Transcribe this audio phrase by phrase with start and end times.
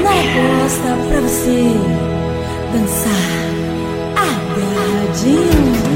[0.00, 1.66] Na costa pra você
[2.72, 3.52] dançar
[4.16, 5.91] agarradinho.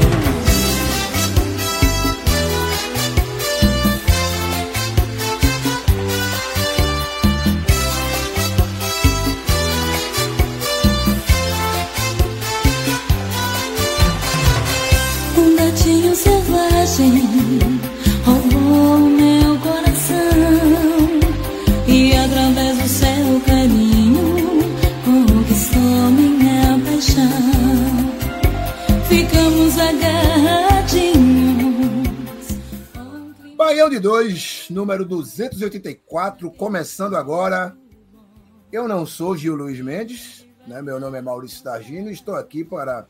[33.89, 37.73] De 2, número 284, começando agora.
[38.69, 40.81] Eu não sou Gil Luiz Mendes, né?
[40.81, 43.07] meu nome é Maurício Targino estou aqui para,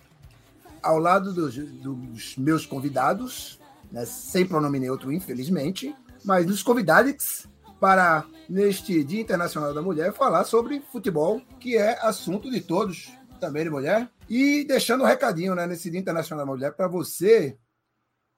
[0.84, 3.60] ao lado dos, dos meus convidados,
[3.92, 4.06] né?
[4.06, 7.48] sem pronome neutro, infelizmente, mas dos convidados
[7.80, 13.64] para, neste Dia Internacional da Mulher, falar sobre futebol, que é assunto de todos, também
[13.64, 14.08] de mulher.
[14.30, 17.58] E deixando um recadinho né, nesse Dia Internacional da Mulher para você,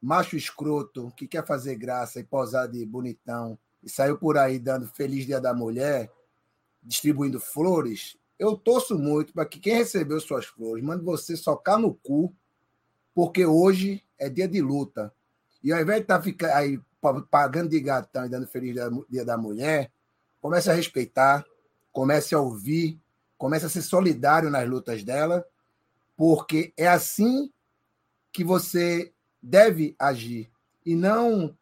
[0.02, 4.88] macho escroto que quer fazer graça e posar de bonitão e saiu por aí dando
[4.88, 6.12] Feliz Dia da Mulher,
[6.84, 11.94] distribuindo flores, eu torço muito para que quem recebeu suas flores mande você socar no
[11.94, 12.34] cu,
[13.14, 15.14] porque hoje é dia de luta.
[15.62, 18.76] E ao invés de estar ficar aí pa- pagando de gatão e dando Feliz
[19.10, 19.92] Dia da Mulher,
[20.42, 21.46] comece a respeitar,
[21.92, 22.98] comece a ouvir,
[23.38, 25.46] comece a ser solidário nas lutas dela,
[26.16, 27.52] porque é assim
[28.32, 29.12] que você
[29.42, 30.50] deve agir
[30.86, 31.56] e não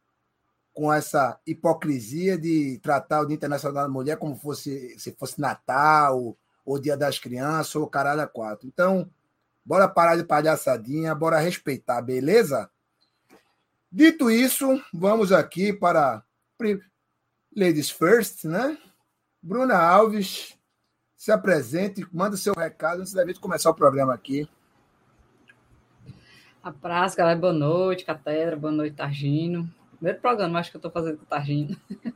[0.73, 6.37] com essa hipocrisia de tratar o Dia Internacional da Mulher como fosse se fosse Natal
[6.63, 8.67] ou Dia das Crianças ou caralho a quatro.
[8.67, 9.09] Então,
[9.65, 12.69] bora parar de palhaçadinha, bora respeitar, beleza?
[13.91, 16.23] Dito isso, vamos aqui para
[17.55, 18.77] Ladies First, né?
[19.41, 20.57] Bruna Alves,
[21.15, 24.47] se apresente, manda seu recado antes da gente começar o programa aqui.
[26.67, 29.73] A praça, galera, boa noite, Catedra, boa noite, Targino.
[29.95, 31.77] Primeiro programa, acho que eu estou fazendo com o Targino.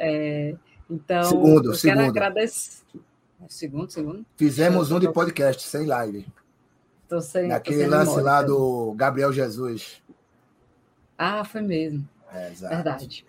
[0.00, 0.54] É,
[0.88, 1.96] então, Segundo, eu segundo.
[1.96, 2.84] quero agradecer.
[3.48, 4.26] Segundo, segundo?
[4.36, 6.24] Fizemos um de podcast sem live.
[7.08, 10.00] Tô sem, tô Naquele sem lance lá do Gabriel Jesus.
[11.16, 12.08] Ah, foi mesmo.
[12.32, 12.74] É, exato.
[12.76, 13.26] Verdade.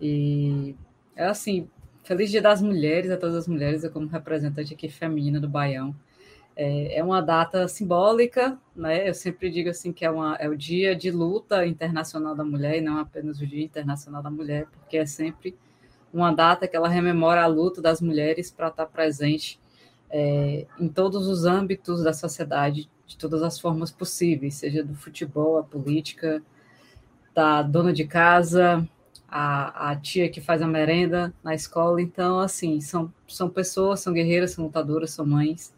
[0.00, 0.76] E
[1.16, 1.68] é assim,
[2.04, 5.94] feliz dia das mulheres, a todas as mulheres, eu como representante aqui feminina do Baião.
[6.60, 9.08] É, é uma data simbólica, né?
[9.08, 12.78] Eu sempre digo assim que é, uma, é o dia de luta internacional da mulher
[12.78, 15.56] e não apenas o dia internacional da mulher, porque é sempre
[16.12, 19.60] uma data que ela rememora a luta das mulheres para estar presente
[20.10, 25.58] é, em todos os âmbitos da sociedade, de todas as formas possíveis, seja do futebol,
[25.58, 26.42] a política,
[27.32, 28.84] da dona de casa,
[29.28, 32.02] a, a tia que faz a merenda na escola.
[32.02, 35.72] Então, assim, são, são pessoas, são guerreiras, são lutadoras, são mães,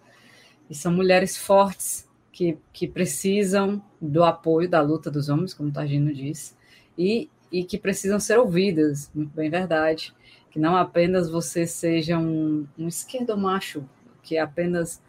[0.70, 6.14] e são mulheres fortes que, que precisam do apoio da luta dos homens, como Targino
[6.14, 6.54] disse,
[6.96, 10.14] e, e que precisam ser ouvidas, muito bem verdade.
[10.50, 13.84] Que não apenas você seja um, um esquerdomacho,
[14.22, 15.02] que apenas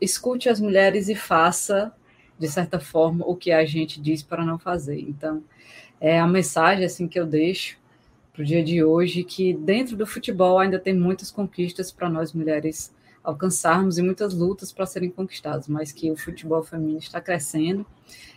[0.00, 1.92] escute as mulheres e faça,
[2.38, 5.00] de certa forma, o que a gente diz para não fazer.
[5.00, 5.42] Então,
[6.00, 7.78] é a mensagem assim que eu deixo
[8.32, 12.32] para o dia de hoje que dentro do futebol ainda tem muitas conquistas para nós
[12.32, 12.94] mulheres
[13.26, 17.84] alcançarmos e muitas lutas para serem conquistadas, mas que o futebol feminino está crescendo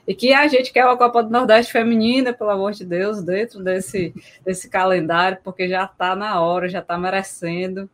[0.07, 3.63] e que a gente quer uma Copa do Nordeste feminina, pelo amor de Deus, dentro
[3.63, 4.11] desse,
[4.43, 7.87] desse calendário, porque já está na hora, já está merecendo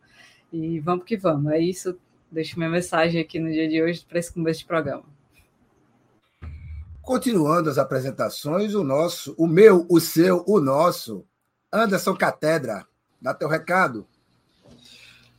[0.50, 1.52] e vamos que vamos.
[1.52, 1.98] É isso,
[2.32, 5.04] deixo minha mensagem aqui no dia de hoje para esse começo de programa.
[7.02, 11.24] Continuando as apresentações, o nosso, o meu, o seu, o nosso,
[11.70, 12.86] Anderson Catedra,
[13.20, 14.06] dá teu recado.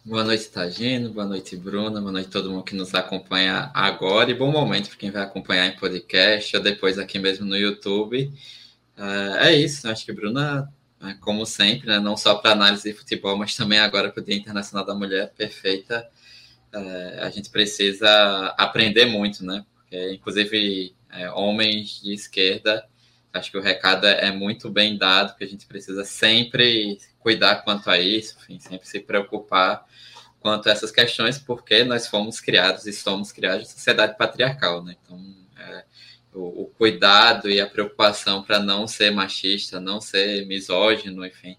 [0.08, 1.10] Boa noite, Tagino.
[1.10, 2.00] Boa noite, Bruna.
[2.00, 4.32] Boa noite todo mundo que nos acompanha agora.
[4.32, 8.32] E bom momento para quem vai acompanhar em podcast ou depois aqui mesmo no YouTube.
[8.96, 9.86] É, é isso.
[9.90, 10.74] Acho que Bruna,
[11.04, 14.26] é, como sempre, né, não só para análise de futebol, mas também agora para o
[14.26, 16.08] Dia Internacional da Mulher, perfeita.
[16.72, 18.08] É, a gente precisa
[18.58, 19.66] aprender muito, né?
[19.76, 20.96] Porque, inclusive,
[21.36, 22.88] homens de esquerda
[23.38, 27.58] acho que o recado é, é muito bem dado, que a gente precisa sempre cuidar
[27.64, 29.86] quanto a isso, enfim, sempre se preocupar
[30.40, 34.96] quanto a essas questões, porque nós fomos criados e somos criados em sociedade patriarcal, né?
[35.04, 35.20] Então,
[35.58, 35.84] é,
[36.34, 41.58] o, o, cuidado e a preocupação para não ser machista, não ser misógino, enfim.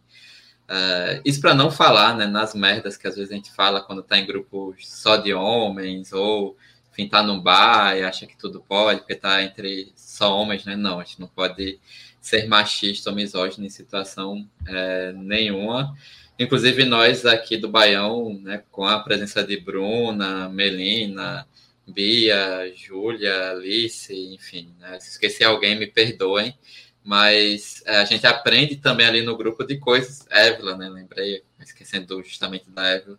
[0.69, 4.01] É, isso para não falar né, nas merdas que às vezes a gente fala quando
[4.01, 6.57] está em grupos só de homens, ou
[6.99, 10.75] enfim, tá no bar e acha que tudo pode, porque tá entre só homens, né?
[10.75, 11.79] Não, a gente não pode
[12.21, 15.97] ser machista ou misógino em situação é, nenhuma.
[16.39, 21.47] Inclusive, nós aqui do Baião, né, com a presença de Bruna, Melina,
[21.87, 26.57] Bia, Júlia, Alice, enfim, né, se esqueci alguém, me perdoem,
[27.05, 30.27] mas é, a gente aprende também ali no grupo de coisas.
[30.31, 33.19] Évila, né, lembrei, esquecendo justamente da Évila.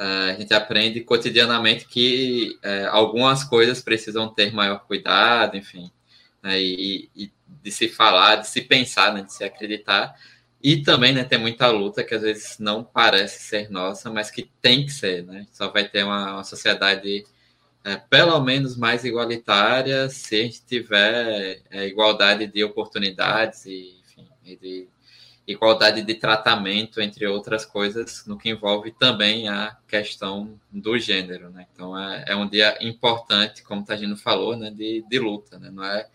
[0.00, 5.90] Uh, a gente aprende cotidianamente que uh, algumas coisas precisam ter maior cuidado, enfim,
[6.42, 10.16] né, e, e, de se falar, de se pensar, né, de se acreditar,
[10.62, 14.50] e também, né, tem muita luta que às vezes não parece ser nossa, mas que
[14.62, 15.46] tem que ser, né?
[15.52, 17.26] Só vai ter uma, uma sociedade
[17.84, 24.26] é, pelo menos mais igualitária se a gente tiver é, igualdade de oportunidades e, enfim,
[24.44, 24.88] e de
[25.50, 31.66] igualdade de tratamento, entre outras coisas, no que envolve também a questão do gênero, né?
[31.72, 35.70] Então é, é um dia importante, como o Tagino falou, né, de, de luta, né?
[35.70, 36.08] Não é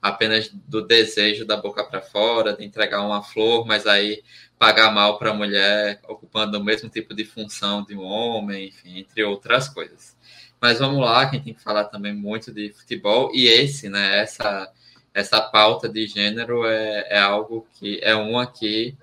[0.00, 4.22] apenas do desejo da boca para fora, de entregar uma flor, mas aí
[4.58, 8.98] pagar mal para a mulher ocupando o mesmo tipo de função de um homem, enfim,
[8.98, 10.14] entre outras coisas.
[10.60, 14.70] Mas vamos lá, quem tem que falar também muito de futebol e esse, né, essa
[15.14, 18.96] essa pauta de gênero é, é algo que é uma que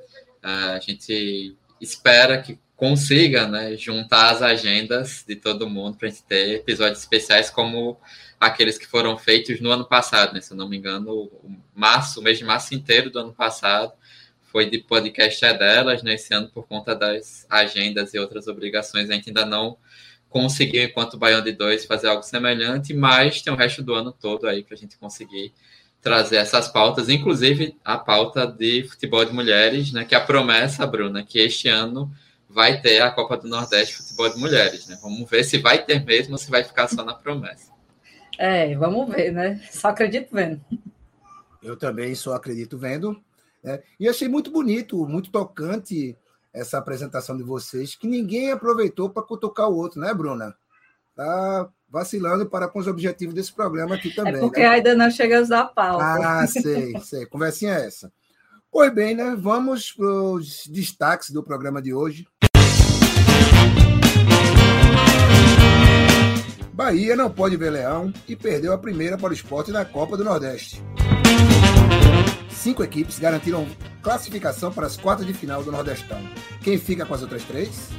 [0.43, 6.23] a gente espera que consiga, né, juntar as agendas de todo mundo para a gente
[6.23, 7.97] ter episódios especiais como
[8.39, 10.41] aqueles que foram feitos no ano passado, né?
[10.41, 13.93] Se eu não me engano, o março, o mês de março inteiro do ano passado
[14.51, 16.15] foi de podcast é delas, né?
[16.15, 19.77] Esse ano, por conta das agendas e outras obrigações, a gente ainda não
[20.27, 24.47] conseguiu, enquanto Baião de Dois, fazer algo semelhante, mas tem o resto do ano todo
[24.47, 25.53] aí para a gente conseguir
[26.01, 30.03] trazer essas pautas, inclusive a pauta de futebol de mulheres, né?
[30.03, 32.11] Que é a promessa, Bruna, que este ano
[32.49, 34.97] vai ter a Copa do Nordeste de Futebol de Mulheres, né?
[35.01, 37.71] Vamos ver se vai ter mesmo ou se vai ficar só na promessa.
[38.37, 39.61] É, vamos ver, né?
[39.71, 40.59] Só acredito vendo.
[41.61, 43.21] Eu também só acredito vendo.
[43.63, 43.81] Né?
[43.99, 46.17] E achei muito bonito, muito tocante
[46.51, 50.55] essa apresentação de vocês, que ninguém aproveitou para cutucar o outro, né, Bruna?
[51.15, 54.35] Tá vacilando para com os objetivos desse programa aqui também.
[54.35, 54.67] É porque né?
[54.67, 56.03] ainda não chegamos da pauta.
[56.03, 57.25] Ah, sei, sei.
[57.25, 58.11] Conversinha é essa.
[58.71, 59.35] Pois bem, né?
[59.37, 62.25] Vamos para os destaques do programa de hoje.
[66.73, 70.23] Bahia não pode ver Leão e perdeu a primeira para o esporte na Copa do
[70.23, 70.81] Nordeste.
[72.49, 73.67] Cinco equipes garantiram
[74.01, 76.21] classificação para as quartas de final do Nordestão.
[76.63, 77.89] Quem fica com as outras três?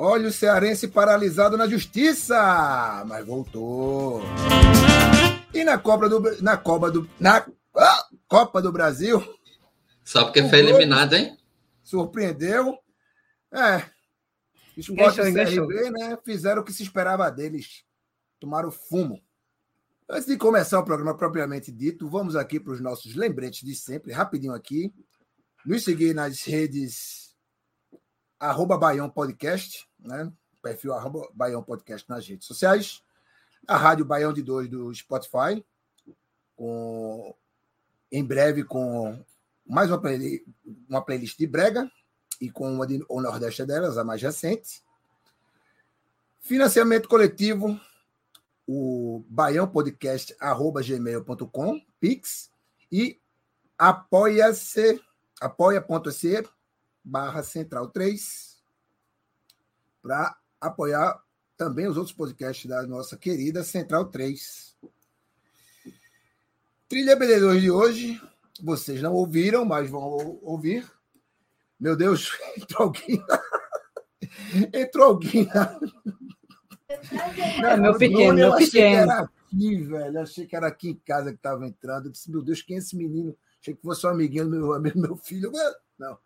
[0.00, 4.22] Olha o cearense paralisado na justiça, mas voltou.
[5.52, 7.44] E na Copa do na Copa do na
[7.76, 9.20] ah, Copa do Brasil?
[10.04, 11.36] Só porque foi eliminado, hein?
[11.82, 12.78] Surpreendeu.
[13.52, 13.82] É,
[14.76, 16.16] Esporte CRB, né?
[16.24, 17.82] Fizeram o que se esperava deles.
[18.38, 19.20] Tomaram fumo.
[20.08, 24.12] Antes de começar o programa propriamente dito, vamos aqui para os nossos lembretes de sempre,
[24.12, 24.94] rapidinho aqui.
[25.66, 27.27] Nos seguir nas redes
[28.38, 30.32] arroba Baião Podcast, né?
[30.62, 33.02] Perfil arroba Baião Podcast nas redes sociais.
[33.66, 35.64] A Rádio Baião de Dois do Spotify.
[36.56, 37.34] Com,
[38.10, 39.24] em breve com
[39.64, 40.44] mais uma, play,
[40.88, 41.88] uma playlist de brega
[42.40, 44.82] e com uma de, o Nordeste é delas, a mais recente.
[46.40, 47.80] Financiamento coletivo,
[48.66, 52.50] o baiãopodcast.gmail.com, Pix,
[52.90, 53.20] e
[53.76, 54.98] apoia-se,
[55.40, 56.48] apoia.se
[57.08, 58.62] barra central 3,
[60.02, 61.22] para apoiar
[61.56, 64.76] também os outros podcasts da nossa querida Central 3.
[66.88, 68.22] Trilha BD2 de hoje,
[68.62, 70.88] vocês não ouviram, mas vão ouvir.
[71.80, 73.24] Meu Deus, entrou alguém.
[74.72, 75.48] entrou alguém.
[77.62, 79.12] Não, meu pequeno, meu pequeno.
[79.12, 80.20] Aqui, velho.
[80.20, 82.06] Achei que era aqui em casa que estava entrando.
[82.06, 83.36] Eu disse, meu Deus, quem é esse menino?
[83.60, 85.50] Achei que fosse um amiguinho do meu, meu filho.
[85.98, 86.18] Não,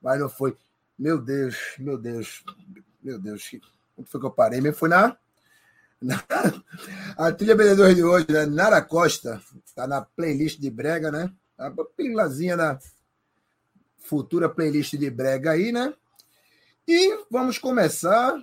[0.00, 0.56] mas não foi.
[0.98, 2.44] Meu Deus, meu Deus,
[3.02, 3.50] meu Deus.
[3.96, 4.60] Onde foi que eu parei?
[4.60, 5.16] Me foi na,
[6.00, 6.22] na
[7.16, 8.46] a trilha vendedor de hoje, né?
[8.46, 11.32] Nara Costa, está na playlist de brega, né?
[11.58, 12.78] A pilazinha na
[13.98, 15.94] futura playlist de brega aí, né?
[16.86, 18.42] E vamos começar.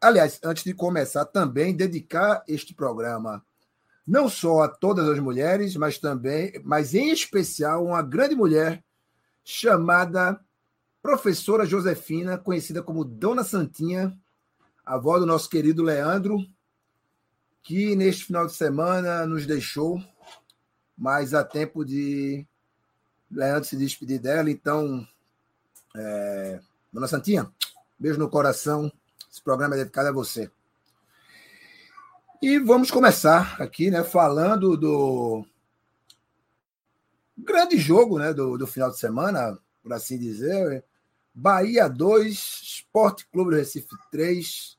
[0.00, 3.44] Aliás, antes de começar, também dedicar este programa
[4.06, 8.84] não só a todas as mulheres, mas também, mas em especial, uma grande mulher
[9.48, 10.40] chamada
[11.00, 14.12] professora Josefina, conhecida como Dona Santinha,
[14.84, 16.44] avó do nosso querido Leandro,
[17.62, 20.02] que neste final de semana nos deixou,
[20.98, 22.44] mas há tempo de
[23.30, 24.50] Leandro se despedir dela.
[24.50, 25.06] Então,
[25.94, 26.60] é...
[26.92, 27.48] Dona Santinha,
[27.96, 28.90] beijo no coração.
[29.30, 30.50] Esse programa é dedicado a você.
[32.42, 35.46] E vamos começar aqui, né, falando do
[37.36, 40.84] grande jogo, né, do, do final de semana, por assim dizer.
[41.34, 44.78] Bahia 2, Esporte Clube do Recife 3,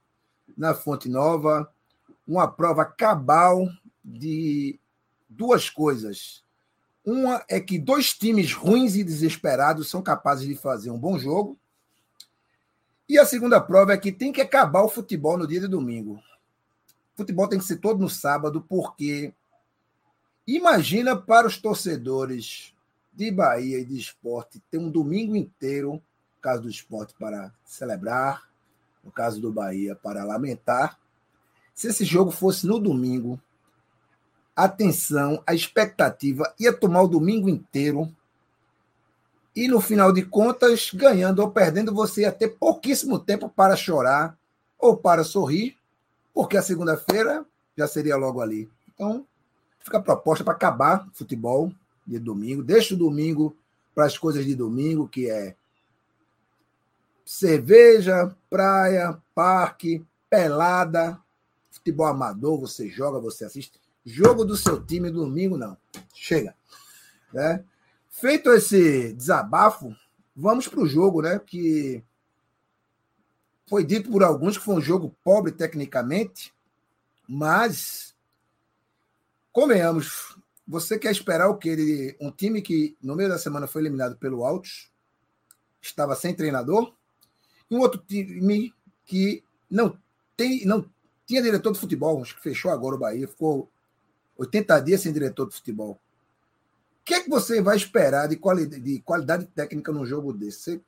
[0.58, 1.72] na Fonte Nova.
[2.28, 3.68] Uma prova cabal
[4.04, 4.80] de
[5.30, 6.44] duas coisas.
[7.06, 11.58] Uma é que dois times ruins e desesperados são capazes de fazer um bom jogo.
[13.08, 16.22] E a segunda prova é que tem que acabar o futebol no dia de domingo
[17.18, 19.34] futebol tem que ser todo no sábado, porque
[20.56, 22.74] imagina para os torcedores
[23.14, 28.48] de Bahia e de esporte ter um domingo inteiro, no caso do esporte, para celebrar,
[29.04, 30.98] no caso do Bahia, para lamentar.
[31.74, 33.40] Se esse jogo fosse no domingo,
[34.56, 34.74] a
[35.46, 38.12] a expectativa ia tomar o domingo inteiro.
[39.56, 44.38] E no final de contas, ganhando ou perdendo, você ia ter pouquíssimo tempo para chorar
[44.80, 45.78] ou para sorrir
[46.38, 47.44] porque a segunda-feira
[47.76, 48.70] já seria logo ali.
[48.94, 49.26] Então,
[49.88, 51.72] fica a proposta para acabar futebol
[52.06, 52.62] de domingo.
[52.62, 53.56] Deixa o domingo
[53.96, 55.56] para as coisas de domingo, que é
[57.26, 61.18] cerveja, praia, parque, pelada,
[61.72, 63.80] futebol amador, você joga, você assiste.
[64.06, 65.78] Jogo do seu time domingo, não.
[66.14, 66.54] Chega.
[67.34, 67.64] Né?
[68.10, 69.96] Feito esse desabafo,
[70.36, 71.40] vamos para o jogo, né?
[71.40, 72.04] Que
[73.68, 76.54] foi dito por alguns que foi um jogo pobre tecnicamente,
[77.28, 78.17] mas
[79.58, 80.38] convenhamos,
[80.68, 84.16] você quer esperar o que ele, um time que no meio da semana foi eliminado
[84.16, 84.92] pelo Altos,
[85.82, 86.94] estava sem treinador,
[87.68, 88.72] e um outro time
[89.04, 89.98] que não
[90.36, 90.88] tem, não
[91.26, 93.68] tinha diretor de futebol, acho que fechou agora o Bahia, ficou
[94.38, 95.94] 80 dias sem diretor de futebol.
[95.94, 96.00] O
[97.04, 100.60] que é que você vai esperar de qualidade, de qualidade técnica num jogo desse?
[100.60, 100.82] Você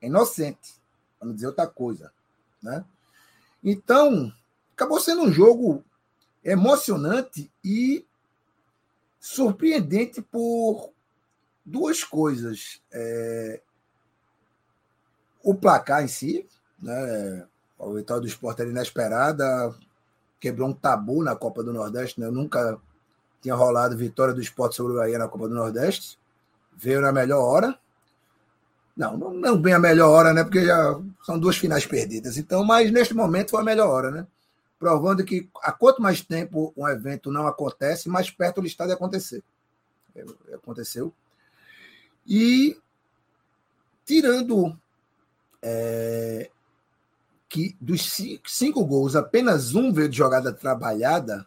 [0.00, 0.74] é inocente
[1.20, 2.12] para não dizer outra coisa.
[2.60, 2.84] Né?
[3.62, 4.32] Então,
[4.74, 5.84] acabou sendo um jogo
[6.44, 8.04] emocionante e
[9.20, 10.90] surpreendente por
[11.64, 12.80] duas coisas.
[12.92, 13.60] É,
[15.42, 16.46] o placar em si,
[16.80, 17.46] né?
[17.78, 19.74] a vitória do esporte era inesperada,
[20.40, 22.30] quebrou um tabu na Copa do Nordeste, né?
[22.30, 22.78] nunca
[23.40, 26.18] tinha rolado vitória do esporte sobre o Bahia na Copa do Nordeste.
[26.76, 27.78] Veio na melhor hora,
[28.96, 30.44] não, não bem a melhor hora, né?
[30.44, 32.36] Porque já são duas finais perdidas.
[32.36, 34.26] Então, mas neste momento foi a melhor hora, né?
[34.82, 38.92] Provando que a quanto mais tempo um evento não acontece, mais perto ele está de
[38.92, 39.42] acontecer.
[40.14, 41.12] É, aconteceu.
[42.26, 42.76] E
[44.04, 44.76] tirando
[45.62, 46.50] é,
[47.48, 51.46] que dos cinco, cinco, gols, apenas um veio de jogada trabalhada,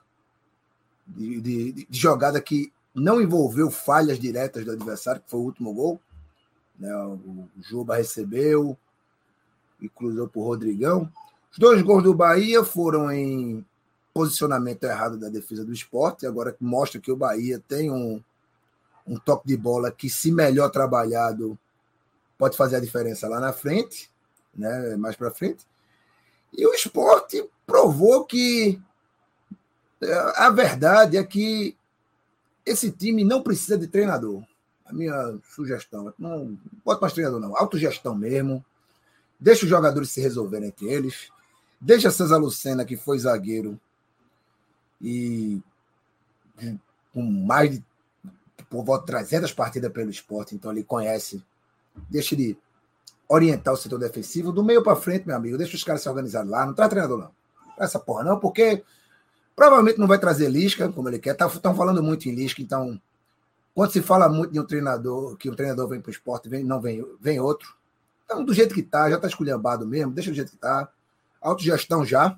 [1.06, 5.74] de, de, de jogada que não envolveu falhas diretas do adversário, que foi o último
[5.74, 6.00] gol
[6.78, 6.94] né?
[6.96, 8.78] O Juba recebeu
[9.82, 11.12] e cruzou para o Rodrigão.
[11.56, 13.66] Os dois gols do Bahia foram em
[14.14, 18.22] posicionamento errado da defesa do esporte, agora mostra que o Bahia tem um,
[19.08, 21.58] um toque de bola que, se melhor trabalhado,
[22.38, 24.12] pode fazer a diferença lá na frente,
[24.54, 24.98] né?
[24.98, 25.66] mais para frente.
[26.52, 28.78] E o esporte provou que
[30.02, 31.78] é, a verdade é que
[32.66, 34.44] esse time não precisa de treinador
[34.86, 38.64] a minha sugestão, não bota mais treinador não, autogestão mesmo,
[39.40, 41.32] deixa os jogadores se resolverem entre eles,
[41.86, 43.80] deixa César Lucena, que foi zagueiro,
[45.00, 45.62] e
[47.14, 47.84] com mais de
[48.70, 51.44] por volta de 300 partidas pelo esporte, então ele conhece,
[52.10, 52.58] deixa ele
[53.30, 56.50] orientar o setor defensivo, do meio para frente, meu amigo, deixa os caras se organizarem
[56.50, 57.32] lá, não traz treinador não,
[57.78, 58.84] essa porra não, porque
[59.56, 63.00] provavelmente não vai trazer Lisca, como ele quer, estão tá, falando muito em Lisca, então
[63.76, 66.64] quando se fala muito de um treinador, que um treinador vem para o esporte, vem,
[66.64, 67.76] não vem, vem outro.
[68.24, 70.90] Então, do jeito que está, já está esculhambado mesmo, deixa do jeito que está.
[71.46, 72.36] Autogestão já.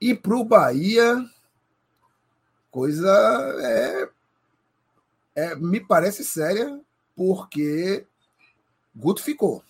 [0.00, 1.24] E para o Bahia,
[2.72, 3.08] coisa
[3.60, 4.10] é,
[5.36, 6.80] é, me parece séria,
[7.14, 8.04] porque
[8.94, 9.62] Guto ficou.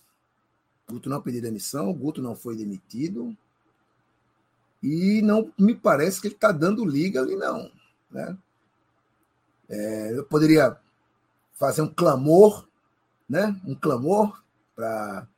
[0.89, 3.37] Guto não pediu demissão, Guto não foi demitido.
[4.83, 7.71] E não me parece que ele está dando liga ali, não.
[8.11, 8.39] Né?
[9.69, 10.79] É, eu poderia
[11.53, 12.67] fazer um clamor,
[13.29, 13.61] né?
[13.67, 14.43] Um clamor
[14.75, 15.29] para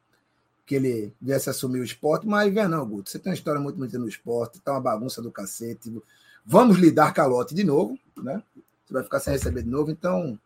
[0.71, 3.11] que ele viesse assumir o esporte, mas vem não, Guto.
[3.11, 5.93] Você tem uma história muito bonita no esporte, tá uma bagunça do cacete.
[6.47, 8.41] Vamos lhe dar calote de novo, né?
[8.87, 10.39] Você vai ficar sem receber de novo, então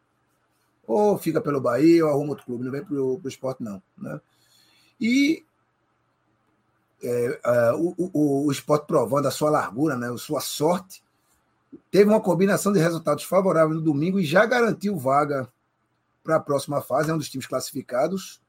[0.87, 3.83] ou fica pelo Bahia ou arruma outro clube, não vem para o esporte, não.
[3.99, 4.19] Né?
[4.99, 5.45] E
[7.02, 11.02] é, é, o, o, o esporte provando a sua largura, né, a sua sorte,
[11.90, 15.52] teve uma combinação de resultados favoráveis no domingo e já garantiu vaga
[16.23, 18.40] para a próxima fase, é um dos times classificados,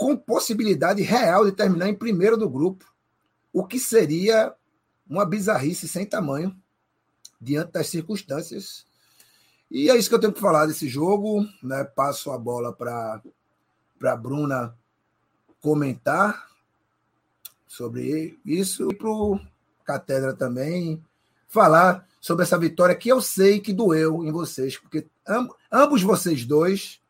[0.00, 2.90] com possibilidade real de terminar em primeiro do grupo,
[3.52, 4.54] o que seria
[5.06, 6.56] uma bizarrice sem tamanho
[7.38, 8.86] diante das circunstâncias.
[9.70, 11.46] E é isso que eu tenho que falar desse jogo.
[11.62, 11.84] Né?
[11.84, 13.20] Passo a bola para
[14.02, 14.74] a Bruna
[15.60, 16.48] comentar
[17.68, 19.38] sobre isso e para o
[19.84, 21.04] Catedra também
[21.46, 26.46] falar sobre essa vitória que eu sei que doeu em vocês, porque amb ambos vocês
[26.46, 27.02] dois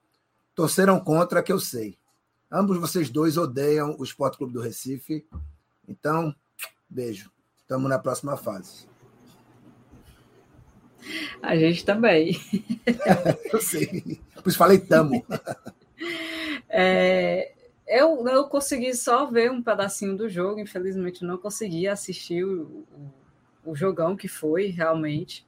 [0.57, 2.00] torceram contra, que eu sei.
[2.51, 5.27] Ambos vocês dois odeiam o Esporte Clube do Recife.
[5.87, 6.35] Então,
[6.89, 7.31] beijo.
[7.59, 8.89] Estamos na próxima fase.
[11.41, 12.37] A gente também.
[13.53, 14.21] eu sei.
[14.43, 15.25] Por isso falei tamo.
[16.73, 17.53] É,
[17.85, 22.87] eu, eu consegui só ver um pedacinho do jogo, infelizmente não consegui assistir o,
[23.65, 25.45] o, jogão que foi realmente.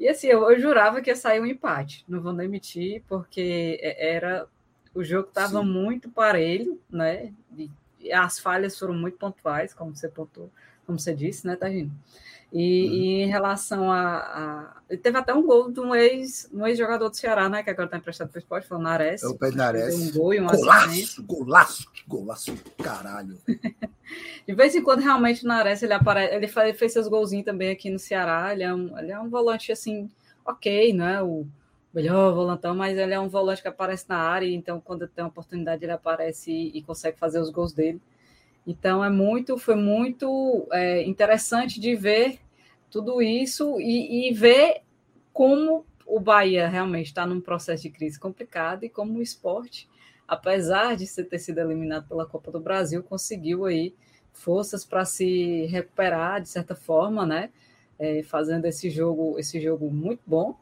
[0.00, 4.14] E assim, eu, eu, jurava que ia sair um empate, não vou demitir, porque é,
[4.16, 4.48] era
[4.96, 7.32] o jogo estava muito parelho, né?
[7.56, 7.70] E
[8.12, 10.50] as falhas foram muito pontuais, como você pontuou,
[10.86, 11.92] como você disse, né, Tagino?
[12.52, 12.94] E, uhum.
[12.94, 14.16] e, em relação a,
[14.88, 17.62] a, Teve até um gol de um ex, um ex-jogador do Ceará, né?
[17.62, 19.22] Que agora está emprestado para o esporte, foi o Nares.
[19.22, 19.94] É o Pedro Nares.
[19.94, 21.26] Um gol e um golaço, assistente.
[21.26, 23.36] golaço, que golaço, caralho.
[24.46, 26.34] de vez em quando, realmente, o Nares ele, apare...
[26.34, 28.52] ele fez, seus golzinhos também aqui no Ceará.
[28.52, 30.08] Ele é um, ele é um volante assim,
[30.44, 31.46] ok, não é o
[31.96, 35.82] melhor volantão, mas ele é um volante que aparece na área, então quando tem oportunidade
[35.82, 38.02] ele aparece e, e consegue fazer os gols dele.
[38.66, 42.38] Então é muito, foi muito é, interessante de ver
[42.90, 44.82] tudo isso e, e ver
[45.32, 49.88] como o Bahia realmente está num processo de crise complicado e como o esporte,
[50.28, 53.94] apesar de ter sido eliminado pela Copa do Brasil, conseguiu aí
[54.34, 57.48] forças para se recuperar de certa forma, né?
[57.98, 60.54] É, fazendo esse jogo, esse jogo muito bom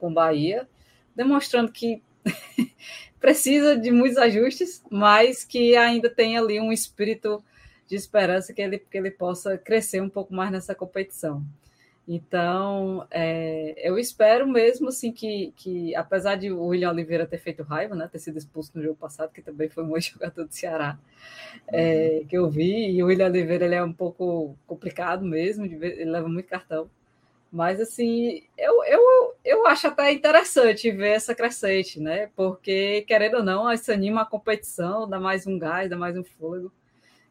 [0.00, 0.68] com o Bahia,
[1.14, 2.02] demonstrando que
[3.20, 7.42] precisa de muitos ajustes, mas que ainda tem ali um espírito
[7.86, 11.44] de esperança que ele, que ele possa crescer um pouco mais nessa competição.
[12.06, 17.62] Então, é, eu espero mesmo assim que, que, apesar de o William Oliveira ter feito
[17.62, 20.52] raiva, né, ter sido expulso no jogo passado, que também foi um bom jogador do
[20.52, 20.98] Ceará,
[21.68, 22.26] é, uhum.
[22.26, 26.28] que eu vi, e o William Oliveira ele é um pouco complicado mesmo, ele leva
[26.28, 26.90] muito cartão.
[27.52, 32.30] Mas, assim, eu, eu, eu acho até interessante ver essa crescente, né?
[32.34, 36.24] Porque, querendo ou não, isso anima a competição, dá mais um gás, dá mais um
[36.24, 36.72] fôlego.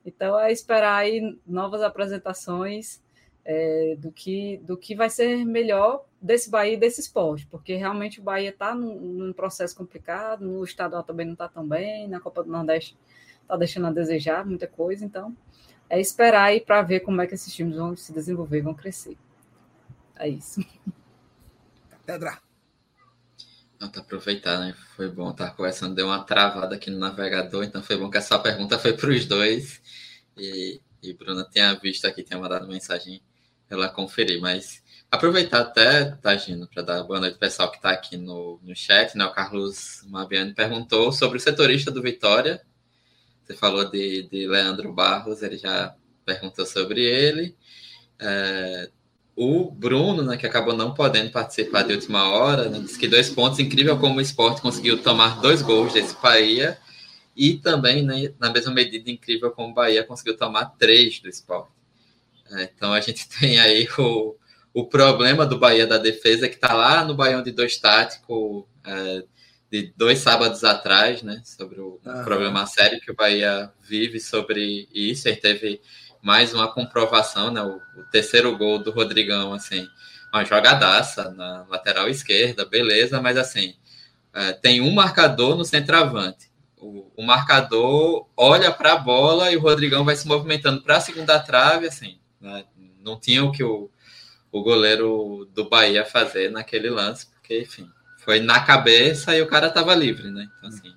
[0.06, 3.02] Então, é esperar aí novas apresentações
[3.44, 8.20] é, do, que, do que vai ser melhor desse Bahia e desse esporte, porque realmente
[8.20, 12.20] o Bahia está num, num, processo complicado, no estadual também não está tão bem, na
[12.20, 12.96] Copa do Nordeste
[13.42, 15.36] está deixando a desejar muita coisa, então
[15.90, 19.18] é esperar aí para ver como é que esses times vão se desenvolver, vão crescer.
[20.22, 20.64] É isso.
[22.06, 22.40] Pedra.
[23.80, 24.76] Não, tá aproveitar, né?
[24.96, 28.20] Foi bom estar tá conversando, deu uma travada aqui no navegador, então foi bom que
[28.20, 29.82] essa pergunta foi para os dois.
[30.38, 33.20] E, e Bruna tinha visto aqui, tinha mandado mensagem
[33.68, 38.16] ela conferir, mas aproveitar até, Tagino, para dar boa noite ao pessoal que está aqui
[38.16, 39.26] no, no chat, né?
[39.26, 42.62] O Carlos Maviani perguntou sobre o setorista do Vitória.
[43.44, 47.58] Você falou de, de Leandro Barros, ele já perguntou sobre ele.
[48.20, 48.92] É,
[49.36, 53.30] o Bruno, né, que acabou não podendo participar de última hora, né, disse que dois
[53.30, 56.78] pontos, incrível como o esporte conseguiu tomar dois gols desse Bahia,
[57.36, 61.72] e também, né, na mesma medida, incrível como o Bahia conseguiu tomar três do esporte.
[62.52, 64.36] É, então a gente tem aí o,
[64.74, 69.24] o problema do Bahia da defesa, que está lá no Baião de dois tático, é,
[69.72, 75.30] de dois sábados atrás, né, sobre o problema sério que o Bahia vive sobre isso,
[75.30, 75.82] ele teve
[76.22, 77.62] mais uma comprovação, né?
[77.62, 79.88] O, o, terceiro gol do Rodrigão, assim,
[80.34, 83.76] uma jogadaça na lateral esquerda, beleza, mas assim,
[84.34, 86.52] é, tem um marcador no centroavante.
[86.78, 91.02] O, o marcador olha para a bola e o Rodrigão vai se movimentando para a
[91.02, 92.66] segunda trave, assim, né?
[93.04, 93.90] não tinha o que o,
[94.52, 99.68] o goleiro do Bahia fazer naquele lance, porque, enfim, foi na cabeça e o cara
[99.68, 100.48] estava livre, né?
[100.58, 100.94] Então, assim,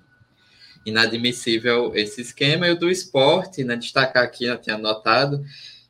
[0.85, 2.67] inadmissível esse esquema.
[2.67, 5.43] E o do esporte, né, destacar aqui, eu tinha notado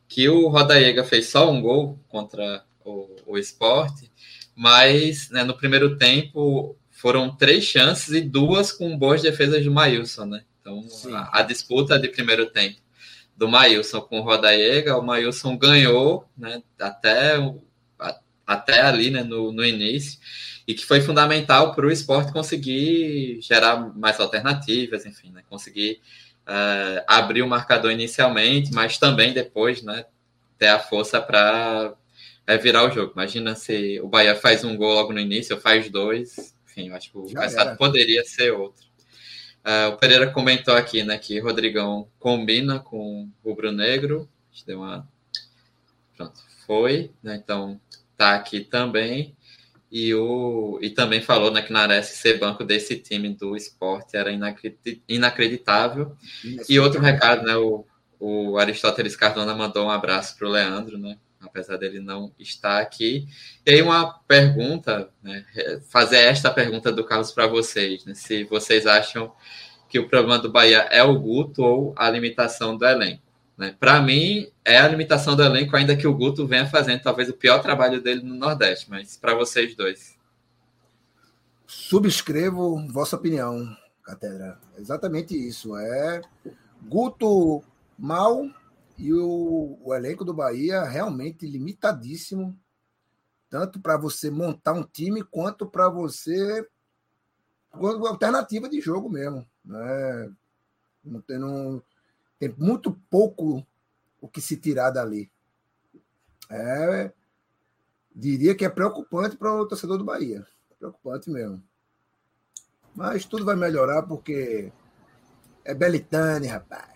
[0.08, 4.12] que o Rodaiega fez só um gol contra o, o esporte,
[4.56, 10.26] mas né, no primeiro tempo foram três chances e duas com boas defesas do Maílson,
[10.26, 10.44] né?
[10.62, 12.78] Então, a, a, disputa de primeiro tempo
[13.36, 16.64] do Maílson com o Rodaiega, o Maílson ganhou, né?
[16.80, 17.38] Até
[18.46, 20.20] até ali, né, no, no início,
[20.68, 26.02] e que foi fundamental para o esporte conseguir gerar mais alternativas, enfim, né, conseguir
[26.48, 30.06] uh, abrir o marcador inicialmente, mas também depois, né,
[30.58, 31.94] ter a força para
[32.48, 33.14] é, virar o jogo.
[33.14, 36.96] Imagina se o Bahia faz um gol logo no início, ou faz dois, enfim, eu
[36.96, 38.86] acho que o resultado poderia ser outro.
[39.64, 44.30] Uh, o Pereira comentou aqui, né, que Rodrigão combina com o Rubro Negro,
[44.66, 45.08] deu uma
[46.16, 47.80] pronto, foi, né, então
[48.18, 49.35] tá aqui também.
[49.98, 54.30] E, o, e também falou né, que Nares ser banco desse time do esporte era
[55.08, 56.18] inacreditável.
[56.68, 57.86] E outro recado, né, o,
[58.20, 63.26] o Aristóteles Cardona mandou um abraço para o Leandro, né, apesar dele não estar aqui.
[63.66, 65.46] E aí uma pergunta, né,
[65.90, 69.32] fazer esta pergunta do Carlos para vocês, né, se vocês acham
[69.88, 73.24] que o problema do Bahia é o Guto ou a limitação do elenco.
[73.58, 73.76] Né?
[73.80, 77.34] Para mim, é a limitação do elenco, ainda que o Guto venha fazendo talvez o
[77.34, 80.18] pior trabalho dele no Nordeste, mas para vocês dois.
[81.66, 84.60] Subscrevo vossa opinião, Catedra.
[84.78, 85.76] Exatamente isso.
[85.78, 86.22] É
[86.82, 87.64] Guto
[87.98, 88.46] mal
[88.98, 92.58] e o, o elenco do Bahia realmente limitadíssimo,
[93.50, 96.68] tanto para você montar um time quanto para você
[97.72, 99.46] alternativa de jogo mesmo.
[99.64, 100.32] Né?
[101.04, 101.82] Não tem, não,
[102.40, 103.66] tem muito pouco
[104.20, 105.32] o que se tirar dali.
[106.50, 107.12] É,
[108.14, 110.46] diria que é preocupante para o torcedor do Bahia.
[110.78, 111.64] Preocupante mesmo.
[112.96, 114.72] Mas tudo vai melhorar porque
[115.64, 116.94] é Belitane, rapaz.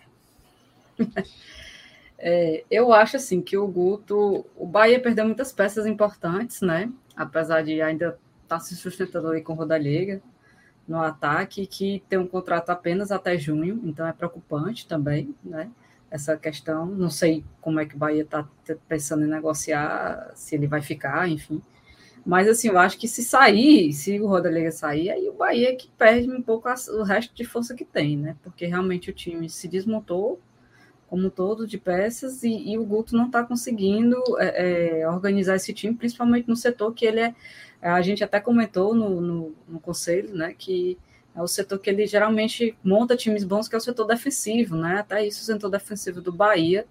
[2.22, 6.92] É, eu acho assim que o Guto, o Bahia perdeu muitas peças importantes, né?
[7.16, 10.22] Apesar de ainda estar tá se sustentando ali com o Rodallega
[10.86, 15.70] no ataque, que tem um contrato apenas até junho, então é preocupante também, né?
[16.10, 18.46] Essa questão, não sei como é que o Bahia está
[18.88, 21.62] pensando em negociar, se ele vai ficar, enfim.
[22.26, 25.74] Mas assim, eu acho que se sair, se o Rodalega sair, aí o Bahia é
[25.74, 28.36] que perde um pouco o resto de força que tem, né?
[28.42, 30.40] Porque realmente o time se desmontou
[31.10, 35.56] como um todo de peças e, e o Guto não está conseguindo é, é, organizar
[35.56, 37.34] esse time, principalmente no setor que ele é
[37.82, 40.98] a gente até comentou no, no, no, conselho, né, que
[41.34, 44.98] é o setor que ele geralmente monta times bons, que é o setor defensivo, né?
[44.98, 46.86] Até isso, o setor defensivo do Bahia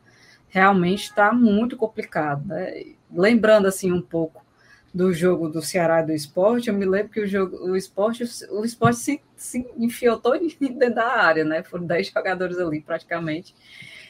[0.47, 2.47] realmente está muito complicado.
[2.47, 2.95] Né?
[3.13, 4.43] Lembrando assim um pouco
[4.91, 8.23] do jogo do Ceará e do esporte, eu me lembro que o jogo, o esporte,
[8.49, 11.62] o esporte se, se enfiou todo dentro da área, né?
[11.62, 13.53] Foram 10 jogadores ali praticamente.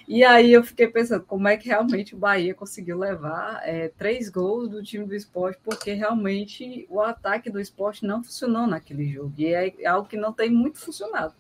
[0.10, 4.28] E aí eu fiquei pensando como é que realmente o Bahia conseguiu levar é, três
[4.28, 9.32] gols do time do esporte, porque realmente o ataque do esporte não funcionou naquele jogo.
[9.38, 11.36] E é algo que não tem muito funcionado.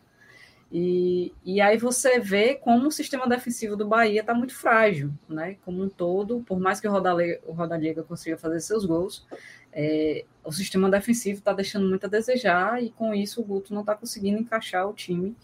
[0.71, 5.57] E, e aí você vê como o sistema defensivo do Bahia está muito frágil, né?
[5.65, 9.25] Como um todo, por mais que o Rodalega consiga fazer seus gols,
[9.73, 13.81] é, o sistema defensivo está deixando muito a desejar, e com isso o Guto não
[13.81, 15.35] está conseguindo encaixar o time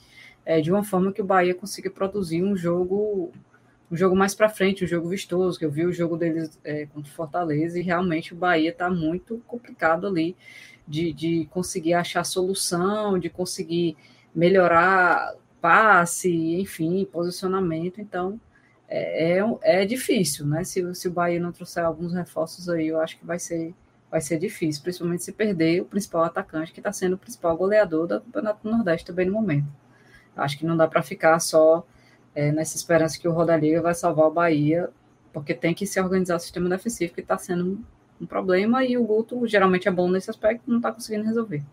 [0.46, 3.32] é, de uma forma que o Bahia consiga produzir um jogo
[3.90, 6.88] um jogo mais para frente, um jogo vistoso, que eu vi o jogo deles é,
[6.88, 10.36] contra o Fortaleza, e realmente o Bahia está muito complicado ali
[10.88, 13.96] de, de conseguir achar solução, de conseguir
[14.34, 16.30] melhorar passe,
[16.60, 18.40] enfim, posicionamento, então
[18.88, 20.64] é, é, é difícil, né?
[20.64, 23.74] Se, se o Bahia não trouxer alguns reforços aí, eu acho que vai ser,
[24.12, 28.08] vai ser difícil, principalmente se perder o principal atacante, que está sendo o principal goleador
[28.08, 29.68] do Campeonato Nordeste também no momento.
[30.36, 31.86] Acho que não dá para ficar só
[32.34, 34.90] é, nessa esperança que o Rodaliga vai salvar o Bahia,
[35.32, 37.80] porque tem que se organizar o sistema defensivo, que está sendo
[38.20, 41.64] um problema, e o Guto geralmente é bom nesse aspecto, não está conseguindo resolver.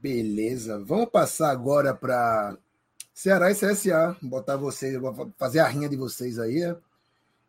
[0.00, 2.56] Beleza, vamos passar agora para
[3.12, 5.00] Ceará e CSA, botar vocês,
[5.38, 6.74] fazer a rinha de vocês aí.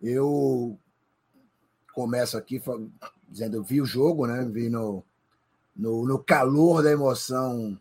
[0.01, 0.77] Eu
[1.93, 2.61] começo aqui
[3.27, 4.47] dizendo, eu vi o jogo, né?
[4.49, 5.03] Vi no,
[5.75, 7.77] no, no calor da emoção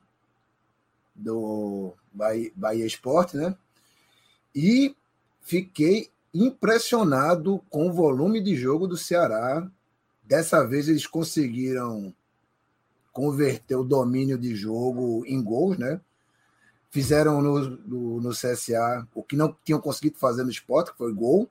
[1.16, 3.56] do Bahia, Bahia Esporte, né?
[4.54, 4.94] E
[5.40, 9.66] fiquei impressionado com o volume de jogo do Ceará.
[10.22, 12.14] Dessa vez eles conseguiram
[13.12, 16.00] converter o domínio de jogo em gols, né?
[16.90, 21.12] Fizeram no, no, no CSA o que não tinham conseguido fazer no esporte, que foi
[21.12, 21.48] gol.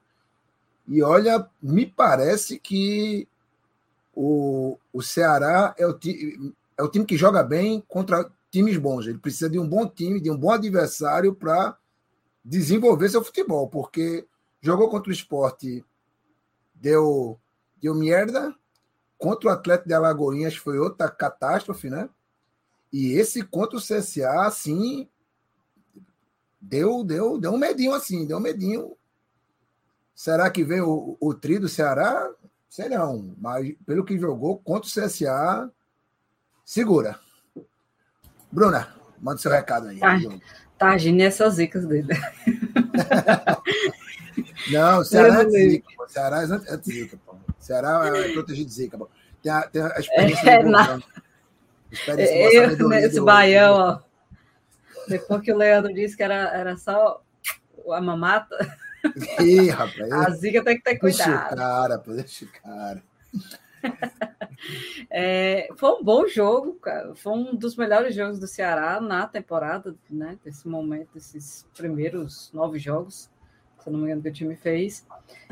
[0.87, 3.27] E olha, me parece que
[4.13, 9.05] o, o Ceará é o, ti, é o time que joga bem contra times bons.
[9.05, 11.77] Ele precisa de um bom time, de um bom adversário para
[12.43, 14.25] desenvolver seu futebol, porque
[14.61, 15.83] jogou contra o esporte,
[16.73, 17.37] deu,
[17.81, 18.55] deu merda.
[19.17, 22.09] Contra o Atlético de Alagoinhas foi outra catástrofe, né?
[22.93, 25.09] E esse contra o CSA, assim,
[26.61, 28.95] deu, deu, deu um medinho assim, deu um medinho.
[30.13, 32.31] Será que vem o, o tri do Ceará?
[32.69, 35.69] Sei não, mas pelo que jogou contra o CSA,
[36.63, 37.19] segura.
[38.55, 38.87] Bruna,
[39.21, 39.99] manda seu recado aí.
[39.99, 40.17] Tá,
[40.77, 42.07] tá agindo essas zicas dele.
[44.71, 45.87] Não, o Ceará é zica.
[46.01, 47.33] O Ceará é zica, pô.
[47.33, 49.09] O Ceará é protegido de zica, pô.
[49.43, 51.03] Tem a, tem a experiência É, do na- Bolsonaro.
[51.91, 53.99] Experiência Eu, do sabedoria nesse baião, ó.
[55.07, 57.21] Depois que o Leandro disse que era, era só
[57.91, 58.55] a mamata,
[59.39, 60.11] Ih, rapaz.
[60.11, 61.55] a zica tem que ter Deixa o cuidado.
[61.57, 63.03] cara, pô, deixa o cara.
[65.09, 67.13] É, foi um bom jogo, cara.
[67.15, 70.37] Foi um dos melhores jogos do Ceará na temporada, né?
[70.43, 73.29] Desse momento, desses primeiros nove jogos,
[73.79, 75.05] se não me engano, que o time fez.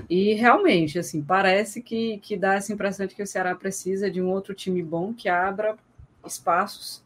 [0.10, 4.22] E realmente, assim, parece que, que dá essa impressão de que o Ceará precisa de
[4.22, 5.78] um outro time bom que abra
[6.26, 7.04] espaços,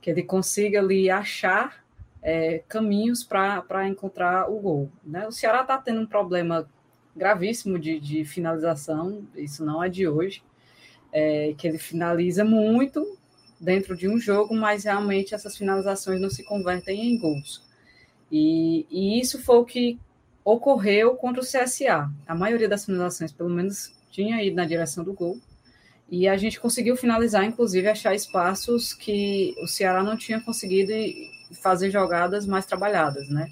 [0.00, 1.84] que ele consiga ali achar
[2.22, 4.90] é, caminhos para encontrar o gol.
[5.04, 5.26] Né?
[5.26, 6.68] O Ceará está tendo um problema
[7.16, 10.42] gravíssimo de, de finalização, isso não é de hoje
[11.12, 13.16] é, que ele finaliza muito
[13.60, 17.66] dentro de um jogo, mas realmente essas finalizações não se convertem em gols.
[18.30, 19.98] E, e isso foi o que
[20.44, 22.10] ocorreu contra o CSA.
[22.26, 25.38] A maioria das finalizações, pelo menos, tinha ido na direção do gol.
[26.10, 30.92] E a gente conseguiu finalizar, inclusive, achar espaços que o Ceará não tinha conseguido
[31.60, 33.50] fazer jogadas mais trabalhadas, né?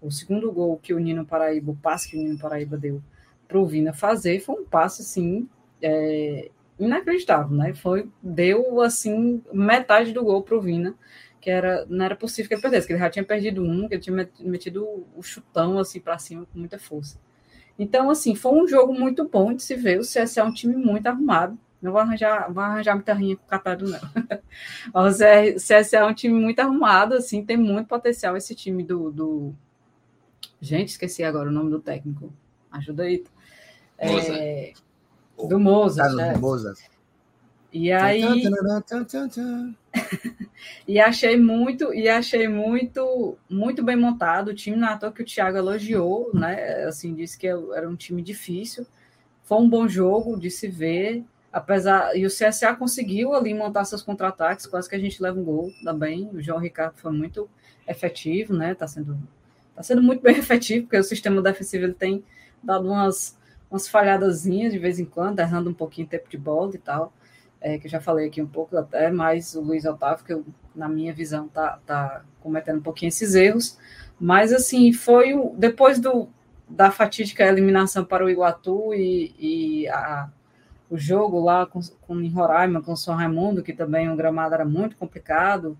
[0.00, 3.02] O segundo gol que o Nino Paraíba, o passe que o Nino Paraíba deu
[3.46, 5.48] para o Vina fazer, foi um passe, assim,
[5.82, 7.74] é, inacreditável, né?
[7.74, 10.94] Foi, deu, assim, metade do gol para o Vina,
[11.40, 13.94] que era, não era possível que ele perdesse, que ele já tinha perdido um, que
[13.94, 17.18] ele tinha met- metido o chutão, assim, para cima com muita força.
[17.78, 19.98] Então, assim, foi um jogo muito bom de se ver.
[20.00, 21.56] O CSA é um time muito arrumado.
[21.80, 24.00] Não vou arranjar, vou arranjar muita rinha com o Catado, não.
[24.92, 29.54] o CSA é um time muito arrumado, assim, tem muito potencial esse time do, do...
[30.60, 32.32] Gente, esqueci agora o nome do técnico.
[32.70, 33.24] Ajuda aí.
[33.96, 34.72] É,
[35.46, 36.36] do Mozart, Tá é.
[36.36, 36.78] Mozart.
[37.72, 38.22] E aí,
[40.88, 44.48] e achei muito, e achei muito, muito bem montado.
[44.48, 46.84] O time na toa que o Thiago elogiou, né?
[46.84, 48.86] Assim, disse que era um time difícil.
[49.42, 52.16] Foi um bom jogo de se ver, apesar.
[52.16, 55.70] E o CSA conseguiu ali montar seus contra-ataques, quase que a gente leva um gol
[55.84, 56.28] também.
[56.32, 57.48] O João Ricardo foi muito
[57.86, 58.74] efetivo, né?
[58.74, 59.18] Tá sendo,
[59.76, 62.24] tá sendo muito bem efetivo, porque o sistema defensivo ele tem
[62.62, 63.37] dado umas,
[63.70, 67.12] umas falhadazinhas de vez em quando, errando um pouquinho o tempo de bola e tal
[67.60, 70.44] é, que eu já falei aqui um pouco até, mas o Luiz Otávio, que eu,
[70.74, 73.78] na minha visão, tá, tá cometendo um pouquinho esses erros.
[74.18, 76.28] Mas, assim, foi o, depois do,
[76.68, 80.28] da fatídica eliminação para o Iguatu e, e a,
[80.88, 84.54] o jogo lá com, com em Roraima, com o São Raimundo, que também o gramado
[84.54, 85.76] era muito complicado,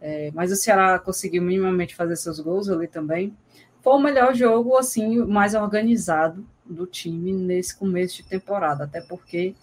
[0.00, 3.36] é, mas o Ceará conseguiu minimamente fazer seus gols ali também.
[3.82, 9.54] Foi o melhor jogo, assim, mais organizado do time nesse começo de temporada, até porque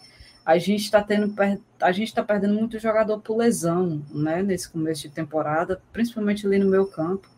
[0.44, 1.34] a gente está tendo
[1.80, 6.58] a gente está perdendo muito jogador por lesão, né, nesse começo de temporada, principalmente ali
[6.58, 7.28] no meu campo.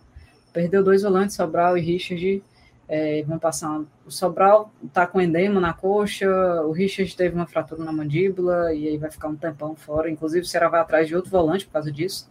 [0.52, 2.42] Perdeu dois volantes, Sobral e Richard.
[2.88, 3.82] É, vão passar.
[4.04, 6.28] O Sobral está com endema na coxa,
[6.62, 10.10] o Richard teve uma fratura na mandíbula e aí vai ficar um tempão fora.
[10.10, 12.30] Inclusive, o Ceará vai atrás de outro volante por causa disso.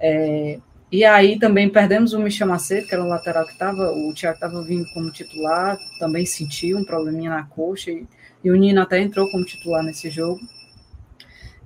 [0.00, 0.58] É,
[0.90, 4.36] e aí também perdemos o Michel Macedo, que era o lateral que estava, o Thiago
[4.36, 8.06] estava vindo como titular, também sentiu um probleminha na coxa e
[8.42, 10.40] e o Nino até entrou como titular nesse jogo.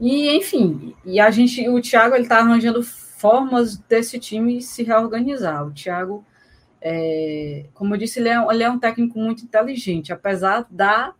[0.00, 5.66] E, enfim, e a gente, o Thiago ele está arranjando formas desse time se reorganizar.
[5.66, 6.24] O Thiago,
[6.80, 11.14] é, como eu disse, ele é, ele é um técnico muito inteligente, apesar da,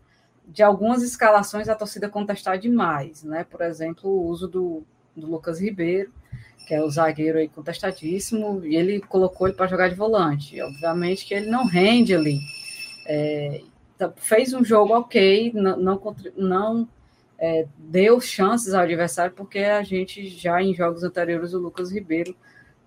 [0.49, 3.45] de algumas escalações a torcida contestar demais, né?
[3.45, 4.83] Por exemplo, o uso do,
[5.15, 6.13] do Lucas Ribeiro,
[6.67, 10.61] que é o zagueiro aí contestadíssimo, e ele colocou ele para jogar de volante.
[10.61, 12.39] Obviamente que ele não rende ali.
[13.07, 13.63] É,
[14.17, 16.89] fez um jogo ok, não, não, não
[17.39, 22.37] é, deu chances ao adversário, porque a gente já em jogos anteriores, o Lucas Ribeiro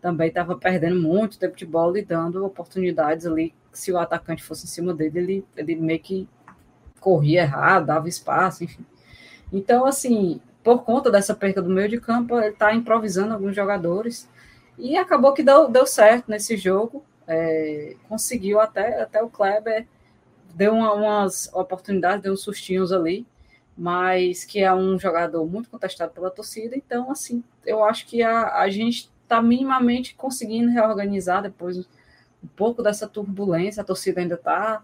[0.02, 3.54] também estava perdendo muito tempo de bola e dando oportunidades ali.
[3.74, 6.30] Se o atacante fosse em cima dele, ele, ele meio que
[7.00, 8.86] corria errado, dava espaço, enfim.
[9.52, 14.28] Então, assim, por conta dessa perda do meio de campo, ele está improvisando alguns jogadores.
[14.80, 17.06] E acabou que deu, deu certo nesse jogo.
[17.28, 19.88] É, conseguiu até, até o Kleber
[20.56, 23.28] deu uma, umas oportunidades, deu uns sustinhos ali,
[23.78, 28.56] mas que é um jogador muito contestado pela torcida, então, assim, eu acho que a,
[28.60, 34.82] a gente está minimamente conseguindo reorganizar depois um pouco dessa turbulência, a torcida ainda está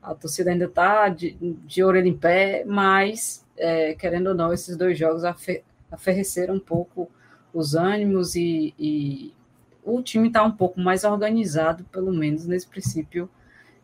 [0.00, 4.76] a torcida ainda está de, de orelha em pé, mas, é, querendo ou não, esses
[4.76, 7.10] dois jogos afe, aferreceram um pouco
[7.52, 9.34] os ânimos e, e
[9.82, 13.28] o time está um pouco mais organizado, pelo menos nesse princípio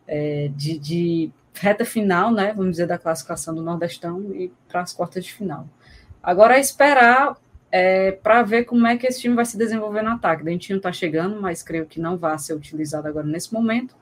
[0.07, 2.53] é, de, de, reta final, né?
[2.53, 5.69] Vamos dizer, da classificação do Nordestão e para as quartas de final.
[6.23, 7.37] Agora é esperar
[7.71, 10.45] é, para ver como é que esse time vai se desenvolver no ataque.
[10.45, 13.95] Dentinho está chegando, mas creio que não vai ser utilizado agora nesse momento,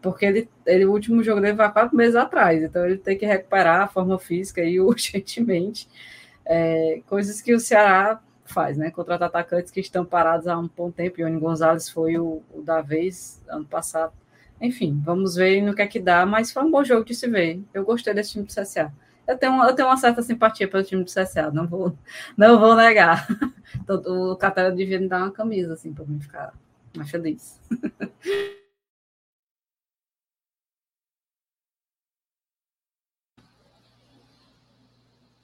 [0.00, 3.26] porque ele, ele, o último jogo dele vai quatro meses atrás, então ele tem que
[3.26, 5.88] recuperar a forma física e urgentemente.
[6.44, 8.90] É, coisas que o Ceará faz, né?
[8.90, 11.20] Contratar atacantes que estão parados há um bom tempo.
[11.20, 14.12] Ione Gonzalez foi o, o da vez ano passado.
[14.60, 17.28] Enfim, vamos ver no que é que dá, mas foi um bom jogo de se
[17.28, 17.62] ver.
[17.72, 18.92] Eu gostei desse time do CSA.
[19.26, 21.96] Eu tenho, eu tenho uma certa simpatia pelo time do CSA, não vou,
[22.36, 23.26] não vou negar.
[23.72, 26.52] Então, o Catara devia me dar uma camisa, assim, para mim ficar
[26.96, 27.60] mais feliz.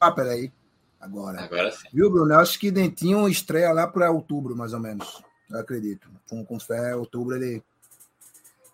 [0.01, 0.53] Ah, peraí.
[1.01, 1.43] Agora.
[1.43, 1.89] Agora sim.
[1.93, 2.35] Viu, Bruno?
[2.35, 5.23] Eu acho que Dentinho estreia lá para outubro, mais ou menos.
[5.51, 6.09] Eu acredito.
[6.29, 7.63] Com, com fé, outubro ele.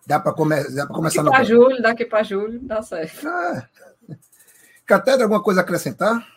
[0.05, 0.63] Dá para come...
[0.71, 3.27] Dá começar daqui para julho, daqui para julho, dá certo.
[3.27, 3.69] Ah.
[4.85, 6.27] Catedra, alguma coisa a acrescentar?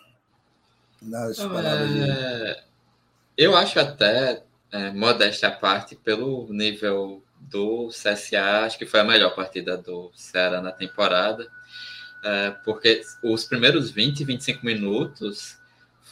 [1.02, 2.64] Nas é...
[3.36, 9.04] Eu acho até, é, modéstia à parte, pelo nível do CSA, acho que foi a
[9.04, 11.46] melhor partida do Ceará na temporada.
[12.26, 15.56] É, porque os primeiros 20, 25 minutos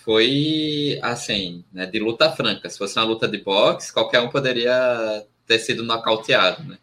[0.05, 2.71] foi assim, né, de luta franca.
[2.71, 6.79] Se fosse uma luta de boxe, qualquer um poderia ter sido nocauteado, né?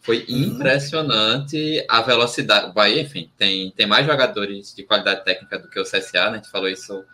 [0.00, 0.38] Foi uhum.
[0.38, 2.70] impressionante a velocidade.
[2.70, 6.30] O Bahia, enfim, tem, tem mais jogadores de qualidade técnica do que o CSA, né?
[6.30, 7.04] A gente falou isso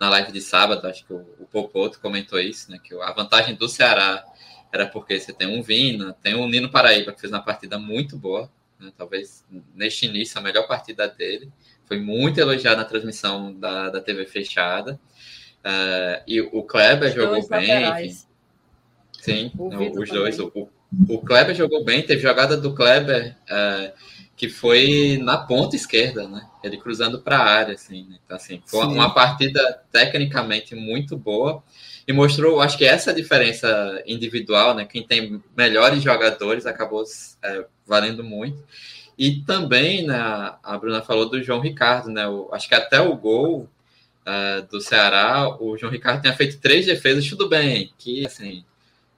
[0.00, 2.80] na live de sábado, acho que o, o Popoto comentou isso, né?
[2.82, 4.24] Que a vantagem do Ceará
[4.72, 8.16] era porque você tem um Vina, tem um Nino Paraíba, que fez uma partida muito
[8.16, 8.50] boa,
[8.82, 8.92] né?
[8.96, 11.50] talvez neste início a melhor partida dele.
[11.86, 14.98] Foi muito elogiado na transmissão da, da TV fechada.
[15.64, 18.06] Uh, e o Kleber os jogou bem.
[18.06, 18.16] Enfim.
[19.20, 20.38] Sim, os dois.
[20.40, 20.68] O,
[21.08, 22.02] o, Kleber jogou bem.
[22.02, 23.92] Teve jogada do Kleber uh,
[24.36, 26.44] que foi na ponta esquerda, né?
[26.64, 28.06] Ele cruzando para a área, assim.
[28.08, 28.18] Né?
[28.24, 28.92] Então, assim, foi Sim.
[28.94, 31.62] uma partida tecnicamente muito boa
[32.06, 34.84] e mostrou, acho que essa diferença individual, né?
[34.84, 37.04] Quem tem melhores jogadores acabou
[37.42, 38.62] é, valendo muito.
[39.16, 40.16] E também, né,
[40.62, 42.26] a Bruna falou do João Ricardo, né?
[42.26, 43.68] O, acho que até o gol
[44.26, 48.64] uh, do Ceará, o João Ricardo tinha feito três defesas, tudo bem, que assim,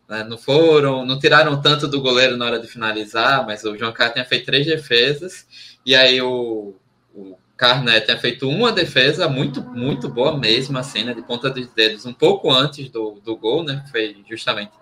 [0.09, 3.92] né, não foram, não tiraram tanto do goleiro na hora de finalizar, mas o João
[3.92, 5.47] Ricardo tinha feito três defesas,
[5.87, 6.75] e aí o,
[7.14, 11.14] o Carné tinha feito uma defesa muito, muito boa mesmo, assim, né?
[11.14, 13.85] De ponta dos dedos, um pouco antes do, do gol, né?
[13.90, 14.73] Foi justamente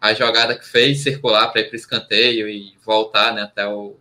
[0.00, 3.96] a jogada que fez circular para ir para o escanteio e voltar né, até o,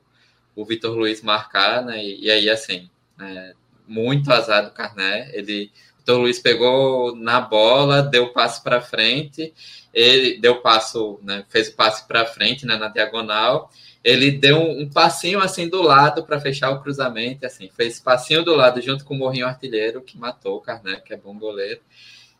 [0.55, 2.03] o Vitor Luiz marcar, né?
[2.03, 3.53] E, e aí, assim, é,
[3.88, 5.29] muito azar do Carné.
[5.34, 9.53] Ele, Vitor Luiz pegou na bola, deu passe para frente,
[9.93, 11.45] ele deu passo, né?
[11.49, 12.75] Fez o passe para frente, né?
[12.77, 13.71] Na diagonal.
[14.03, 18.43] Ele deu um, um passinho assim do lado para fechar o cruzamento, assim, fez passinho
[18.43, 21.81] do lado junto com o Morrinho Artilheiro, que matou o Carné, que é bom goleiro.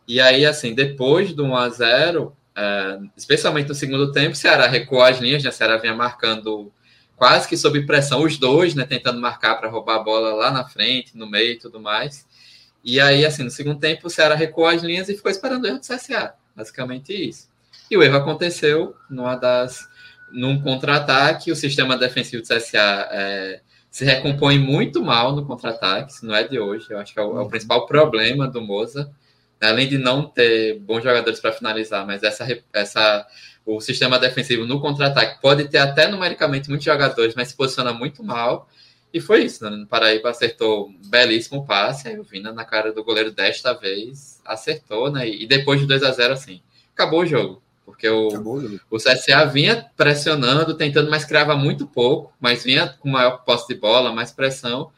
[0.06, 4.66] E aí, assim, depois do 1 a 0 é, especialmente no segundo tempo, o Ceará
[4.66, 5.50] recuou as linhas, né?
[5.50, 6.72] O Ceará vinha marcando
[7.16, 10.64] quase que sob pressão, os dois, né, tentando marcar para roubar a bola lá na
[10.64, 12.26] frente, no meio e tudo mais.
[12.84, 15.66] E aí, assim, no segundo tempo, o Ceará recuou as linhas e ficou esperando o
[15.68, 16.34] erro do CSA.
[16.54, 17.48] Basicamente isso.
[17.90, 19.88] E o erro aconteceu numa das,
[20.32, 21.52] num contra-ataque.
[21.52, 26.12] O sistema defensivo do CSA é, se recompõe muito mal no contra-ataque.
[26.12, 26.86] Isso não é de hoje.
[26.90, 29.12] Eu acho que é o, é o principal problema do Moza.
[29.60, 33.26] Além de não ter bons jogadores para finalizar, mas essa, essa
[33.64, 38.24] o sistema defensivo no contra-ataque pode ter até numericamente muitos jogadores, mas se posiciona muito
[38.24, 38.68] mal.
[39.12, 39.70] E foi isso, né?
[39.70, 44.40] No Paraíba acertou um belíssimo passe, aí o Vina na cara do goleiro desta vez
[44.44, 45.28] acertou, né?
[45.28, 46.62] E depois de 2 a 0 assim,
[46.94, 47.62] acabou o jogo.
[47.84, 48.28] Porque o,
[48.90, 53.74] o CSA vinha pressionando, tentando, mas criava muito pouco, mas vinha com maior posse de
[53.74, 54.90] bola, mais pressão.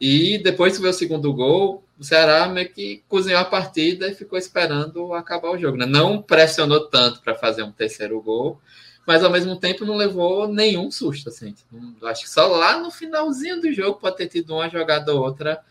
[0.00, 4.14] E depois que veio o segundo gol, o Ceará meio que cozinhou a partida e
[4.14, 5.78] ficou esperando acabar o jogo.
[5.78, 5.86] Né?
[5.86, 8.60] Não pressionou tanto para fazer um terceiro gol,
[9.06, 11.30] mas ao mesmo tempo não levou nenhum susto.
[11.30, 11.54] Assim.
[12.02, 15.62] Acho que só lá no finalzinho do jogo pode ter tido uma jogada ou outra,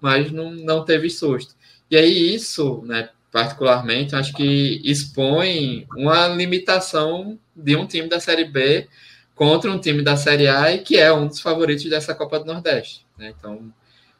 [0.00, 1.54] mas não, não teve susto.
[1.90, 8.44] E aí isso, né, particularmente, acho que expõe uma limitação de um time da Série
[8.44, 8.88] B
[9.34, 12.46] contra um time da Série A e que é um dos favoritos dessa Copa do
[12.46, 13.06] Nordeste.
[13.16, 13.32] Né?
[13.38, 13.72] Então,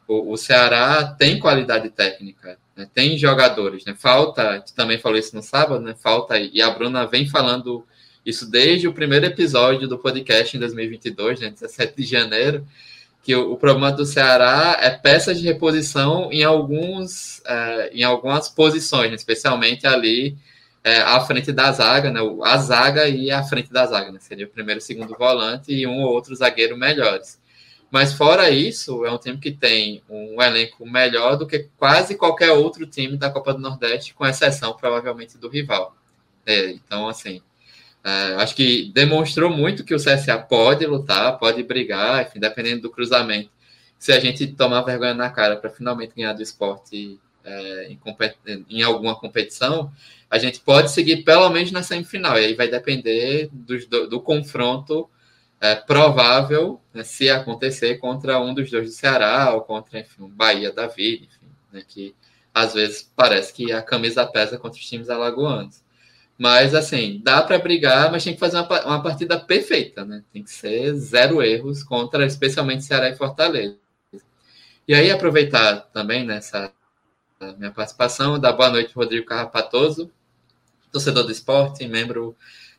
[0.07, 2.87] o, o Ceará tem qualidade técnica, né?
[2.93, 3.95] tem jogadores, né?
[3.97, 5.93] Falta, gente também falou isso no sábado, né?
[5.93, 7.85] Falta, e a Bruna vem falando
[8.25, 11.49] isso desde o primeiro episódio do podcast em 2022, né?
[11.49, 12.65] 17 de janeiro,
[13.29, 18.49] que o, o problema do Ceará é peças de reposição em alguns é, em algumas
[18.49, 19.15] posições, né?
[19.15, 20.35] especialmente ali
[20.83, 22.21] é, à frente da zaga, né?
[22.43, 24.17] A zaga e à frente da zaga, né?
[24.19, 27.39] Seria o primeiro e segundo volante e um ou outro zagueiro melhores.
[27.91, 32.51] Mas fora isso, é um time que tem um elenco melhor do que quase qualquer
[32.53, 35.95] outro time da Copa do Nordeste, com exceção provavelmente do rival.
[36.47, 37.43] É, então, assim,
[38.03, 42.89] é, acho que demonstrou muito que o CSA pode lutar, pode brigar, enfim, dependendo do
[42.89, 43.49] cruzamento.
[43.97, 47.99] Se a gente tomar vergonha na cara para finalmente ganhar do esporte é, em,
[48.69, 49.91] em, alguma competição,
[50.29, 52.37] a gente pode seguir pelo menos na semifinal.
[52.37, 55.09] E aí vai depender do, do, do confronto
[55.59, 60.27] é, provável né, se acontecer contra um dos dois do Ceará ou contra enfim, o
[60.27, 62.15] Bahia da Vida, enfim, né, que
[62.53, 65.83] às vezes parece que a camisa pesa contra os times alagoanos.
[66.39, 70.23] Mas, assim, dá para brigar, mas tem que fazer uma, uma partida perfeita, né?
[70.31, 73.77] Tem que ser zero erros contra, especialmente Ceará e Fortaleza.
[74.87, 76.71] E aí, aproveitar também nessa
[77.57, 80.09] minha participação, dar boa noite Rodrigo Carrapatoso,
[80.93, 82.33] torcedor do esporte, membro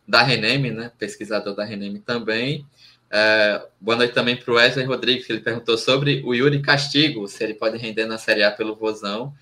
[0.09, 0.91] da Reneme, né?
[0.99, 2.67] Pesquisador da Reneme também.
[3.11, 7.29] É, boa noite também para o Wesley Rodrigues, que ele perguntou sobre o Yuri Castigo,
[7.29, 9.35] se ele pode render na Série A pelo Vozão.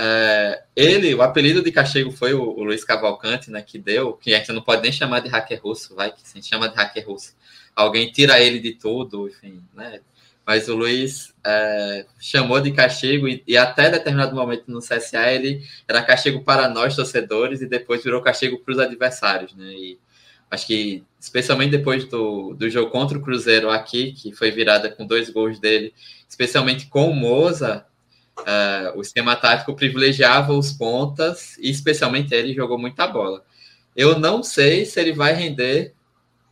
[0.00, 4.32] É, ele, o apelido de Castigo foi o, o, Luiz Cavalcante, né, que deu, que
[4.32, 7.04] a gente não pode nem chamar de hacker russo, vai que gente chama de hacker
[7.04, 7.34] russo.
[7.74, 10.00] Alguém tira ele de tudo, enfim, né?
[10.46, 15.66] Mas o Luiz é, chamou de castigo e, e, até determinado momento no CSA ele
[15.86, 19.66] era castigo para nós torcedores e depois virou castigo para os adversários, né?
[19.66, 19.98] E
[20.48, 25.04] acho que especialmente depois do, do jogo contra o Cruzeiro aqui, que foi virada com
[25.04, 25.92] dois gols dele,
[26.28, 27.84] especialmente com o Moza,
[28.40, 33.42] Uh, o esquema tático privilegiava os pontas e especialmente ele jogou muita bola.
[33.96, 35.92] Eu não sei se ele vai render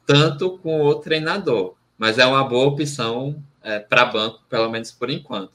[0.04, 5.10] tanto com o treinador, mas é uma boa opção é, para banco, pelo menos por
[5.10, 5.52] enquanto.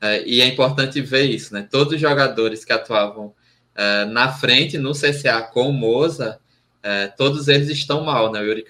[0.00, 1.66] É, e é importante ver isso, né?
[1.68, 3.34] Todos os jogadores que atuavam
[3.74, 6.38] é, na frente no CCA com o Moza,
[6.82, 8.40] é, todos eles estão mal, né?
[8.40, 8.64] O Yuri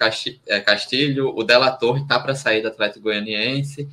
[0.47, 3.87] é, Castilho, o Della Torre está para sair do Atlético Goianiense,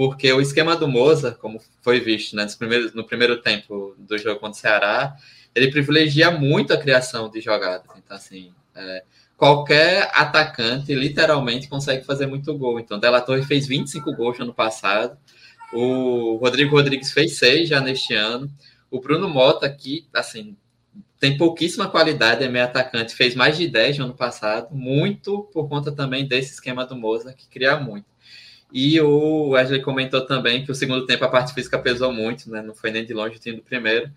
[0.00, 2.46] porque o esquema do Moza, como foi visto né,
[2.94, 5.14] no primeiro tempo do jogo contra o Ceará,
[5.54, 7.84] ele privilegia muito a criação de jogadas.
[7.98, 9.04] Então, assim, é,
[9.36, 12.80] qualquer atacante literalmente consegue fazer muito gol.
[12.80, 15.18] Então, Della Torre fez 25 gols no ano passado,
[15.70, 18.50] o Rodrigo Rodrigues fez 6 já neste ano,
[18.90, 20.56] o Bruno Mota, que, assim,
[21.18, 25.68] tem pouquíssima qualidade, é meio atacante, fez mais de 10 no ano passado, muito por
[25.68, 28.06] conta também desse esquema do Moza, que cria muito.
[28.72, 32.62] E o Wesley comentou também que o segundo tempo a parte física pesou muito, né?
[32.62, 34.10] Não foi nem de longe o time do primeiro.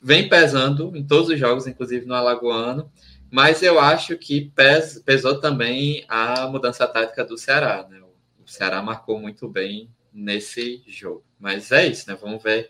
[0.00, 2.90] Vem pesando em todos os jogos, inclusive no Alagoano,
[3.30, 8.00] mas eu acho que pes, pesou também a mudança tática do Ceará, né?
[8.00, 11.24] O Ceará marcou muito bem nesse jogo.
[11.38, 12.18] Mas é isso, né?
[12.20, 12.68] Vamos ver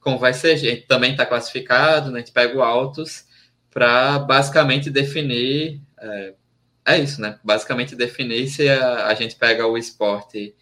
[0.00, 0.52] como vai ser.
[0.52, 2.18] A gente também está classificado, né?
[2.18, 3.26] A gente pega o Altos
[3.70, 5.80] para basicamente definir.
[6.00, 6.34] É,
[6.86, 7.38] é, isso, né?
[7.44, 10.54] Basicamente definir se a, a gente pega o esporte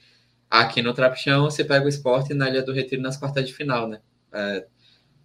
[0.50, 3.88] Aqui no Trapichão, você pega o esporte na Ilha do Retiro nas quartas de final,
[3.88, 4.00] né?
[4.32, 4.66] É,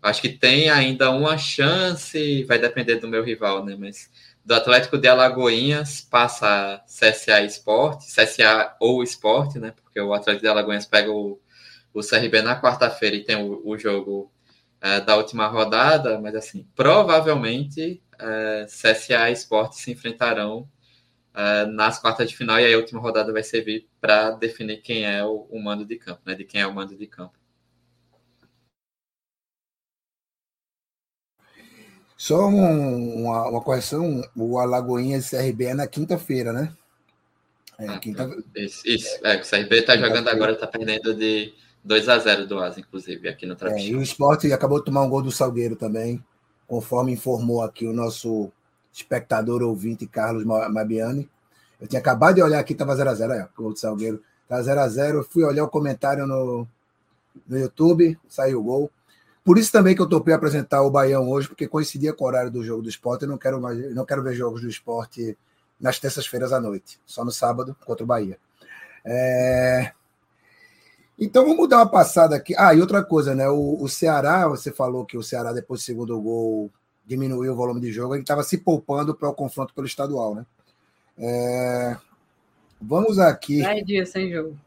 [0.02, 3.76] acho que tem ainda uma chance, vai depender do meu rival, né?
[3.78, 4.10] Mas
[4.44, 9.74] do Atlético de Alagoinhas passa CSA Esporte, CSA ou Esporte, né?
[9.84, 11.40] Porque o Atlético de Alagoinhas pega o,
[11.94, 14.32] o CRB na quarta-feira e tem o, o jogo
[14.82, 20.68] é, da última rodada, mas assim, provavelmente é, CSA e Esporte se enfrentarão
[21.34, 25.06] uh, nas quartas de final e aí a última rodada vai servir para definir quem
[25.06, 26.36] é o, o, mando de campo, né?
[26.36, 27.34] De quem é o mando de campo.
[32.18, 36.72] Só um, uma, uma, correção, o Alagoinhas CRB é na quinta-feira, né?
[37.80, 38.30] É, ah, quinta...
[38.56, 39.26] Isso, isso.
[39.26, 41.52] É, o CRB está jogando agora, está perdendo de
[41.84, 43.88] 2 a 0 do Asa, inclusive, aqui no Trapichão.
[43.88, 46.24] É, e o esporte acabou de tomar um gol do Salgueiro também,
[46.68, 48.52] conforme informou aqui o nosso
[48.92, 51.30] espectador ouvinte Carlos Mabiani.
[51.80, 54.22] Eu tinha acabado de olhar aqui, estava 0x0, é, o Salgueiro.
[54.44, 56.68] Estava 0x0, eu fui olhar o comentário no,
[57.48, 58.92] no YouTube, saiu o gol.
[59.44, 62.52] Por isso também que eu topei apresentar o Baião hoje, porque coincidia com o horário
[62.52, 63.24] do jogo do esporte.
[63.24, 65.36] Eu não quero, mais, não quero ver jogos do esporte
[65.80, 68.38] nas terças-feiras à noite, só no sábado contra o Bahia.
[69.04, 69.92] É...
[71.18, 72.54] Então vamos dar uma passada aqui.
[72.58, 73.50] Ah, e outra coisa, né?
[73.50, 76.72] O, o Ceará, você falou que o Ceará, depois do segundo gol,
[77.12, 80.46] diminuiu o volume de jogo, ele estava se poupando para o confronto pelo estadual, né?
[81.18, 81.98] É...
[82.82, 83.62] Vamos aqui.
[83.62, 84.58] 10 dias sem jogo.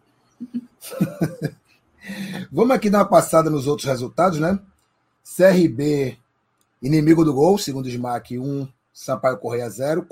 [2.52, 4.58] Vamos aqui dar uma passada nos outros resultados, né?
[5.24, 6.18] CRB,
[6.82, 10.06] inimigo do gol, segundo o SMAC, 1, Sampaio Correia 0.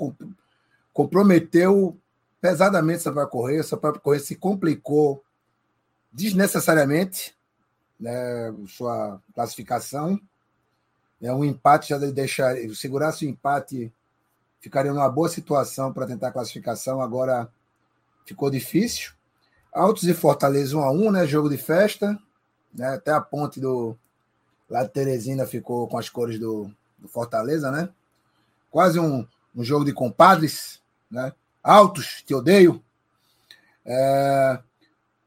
[0.91, 1.95] Comprometeu
[2.41, 3.61] pesadamente Sampaio Correia.
[3.61, 5.23] Sampaio Correia se complicou
[6.11, 7.35] desnecessariamente
[7.99, 10.19] né, sua classificação.
[11.23, 13.89] É, um empate já deixar, segurasse o empate,
[14.59, 17.01] ficaria numa boa situação para tentar a classificação.
[17.01, 17.49] Agora
[18.25, 19.13] ficou difícil.
[19.71, 21.25] Altos e Fortaleza 1 a 1 né?
[21.25, 22.19] Jogo de festa.
[22.73, 22.87] Né?
[22.93, 23.97] Até a ponte do
[24.69, 27.89] lá de Teresina ficou com as cores do, do Fortaleza, né?
[28.69, 31.31] Quase um, um jogo de compadres, né?
[31.63, 32.83] Altos, te odeio.
[33.85, 34.59] É,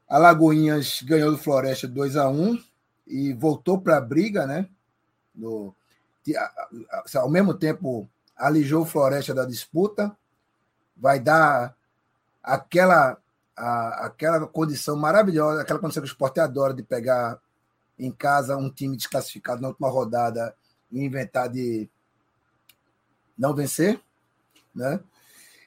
[0.07, 2.61] Alagoinhas ganhou do Floresta 2 a 1
[3.07, 4.69] e voltou para a briga, né?
[7.15, 10.15] Ao mesmo tempo, alijou Floresta da disputa,
[10.95, 11.75] vai dar
[12.43, 13.17] aquela,
[13.55, 17.39] a, aquela condição maravilhosa, aquela condição que o esporte adora de pegar
[17.99, 20.55] em casa um time desclassificado na última rodada
[20.91, 21.89] e inventar de
[23.37, 23.99] não vencer,
[24.73, 24.99] né?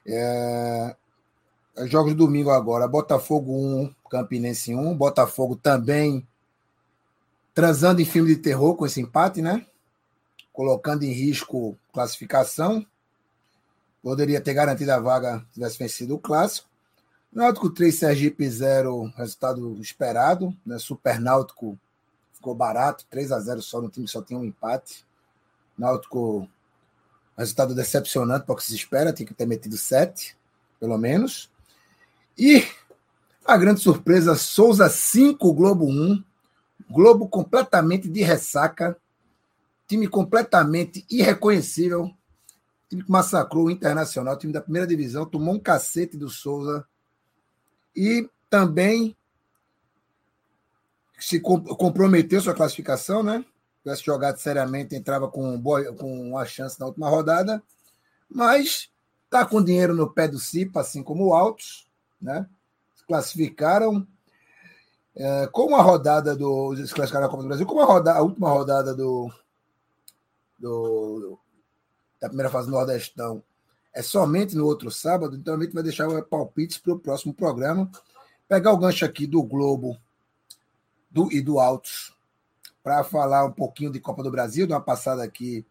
[0.06, 0.96] É,
[1.86, 6.26] jogos de domingo agora, Botafogo 1, Campinense 1, Botafogo também
[7.54, 9.66] transando em filme de terror com esse empate, né?
[10.52, 12.84] Colocando em risco classificação.
[14.02, 16.68] Poderia ter garantido a vaga se tivesse vencido o clássico.
[17.32, 20.56] Náutico 3, Sergipe 0, resultado esperado.
[20.66, 20.78] Né?
[20.78, 21.78] Super Náutico
[22.32, 25.04] ficou barato, 3 a 0 só no time só tinha um empate.
[25.78, 26.48] Náutico,
[27.36, 30.36] resultado decepcionante para o que se espera, tinha que ter metido 7,
[30.80, 31.50] pelo menos.
[32.36, 32.66] E
[33.44, 36.24] a grande surpresa, Souza 5, Globo 1.
[36.90, 38.96] Globo completamente de ressaca.
[39.90, 42.08] Time completamente irreconhecível.
[42.88, 46.86] Time que massacrou o Internacional, time da primeira divisão, tomou um cacete do Souza.
[47.96, 49.16] E também
[51.18, 53.44] se comprometeu sua classificação, né?
[53.82, 57.60] Tivesse jogado seriamente, entrava com, boa, com uma chance na última rodada.
[58.28, 58.92] Mas
[59.24, 61.90] está com dinheiro no pé do Cipa, assim como o Altos,
[62.22, 62.48] né?
[63.08, 64.06] classificaram
[65.16, 66.74] é, com a rodada do.
[66.74, 69.28] Eles classificaram a Copa do Brasil, com a, roda, a última rodada do,
[70.60, 71.38] do,
[72.20, 73.42] da primeira fase do Nordestão
[73.92, 77.90] é somente no outro sábado, então a gente vai deixar palpites para o próximo programa.
[78.48, 79.96] Pegar o gancho aqui do Globo
[81.10, 82.14] do, e do Altos
[82.82, 85.66] para falar um pouquinho de Copa do Brasil, dar uma passada aqui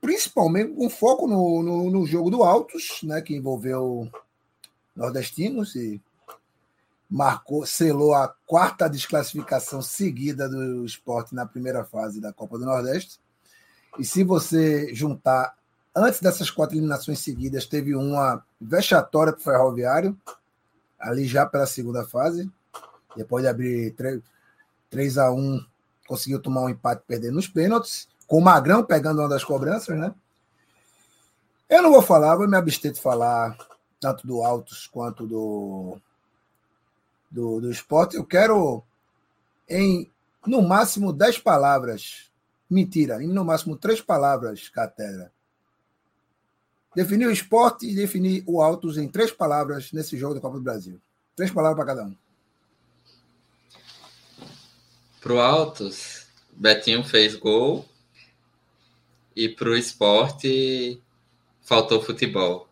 [0.00, 4.10] principalmente com foco no, no, no, jogo do Altos, né, que envolveu
[4.96, 6.00] nordestinos e
[7.08, 13.20] marcou, selou a quarta desclassificação seguida do esporte na primeira fase da Copa do Nordeste.
[13.98, 15.54] E se você juntar,
[15.94, 20.16] antes dessas quatro eliminações seguidas, teve uma vexatória para o Ferroviário,
[20.98, 22.50] ali já pela segunda fase.
[23.16, 24.20] Depois de abrir 3,
[24.90, 25.64] 3 a 1
[26.06, 30.14] conseguiu tomar um empate perdendo nos pênaltis, com o Magrão pegando uma das cobranças, né?
[31.68, 33.56] Eu não vou falar, vou me abster de falar
[34.00, 35.98] tanto do Altos quanto do,
[37.30, 38.16] do, do esporte.
[38.16, 38.82] Eu quero,
[39.68, 40.10] em
[40.44, 42.29] no máximo dez palavras,
[42.70, 45.32] mentira, em no máximo três palavras, Catedra,
[46.94, 50.62] definir o esporte e definir o Altos em três palavras nesse jogo da Copa do
[50.62, 51.00] Brasil.
[51.34, 52.16] Três palavras para cada um.
[55.20, 57.84] Pro Altos, Betinho fez gol.
[59.34, 61.00] E pro esporte,
[61.62, 62.68] faltou futebol.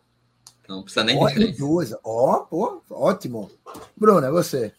[0.67, 1.57] Não precisa nem de três.
[1.57, 1.95] Duas.
[2.03, 3.49] Ó, pô, ótimo.
[3.95, 4.73] Bruna, você.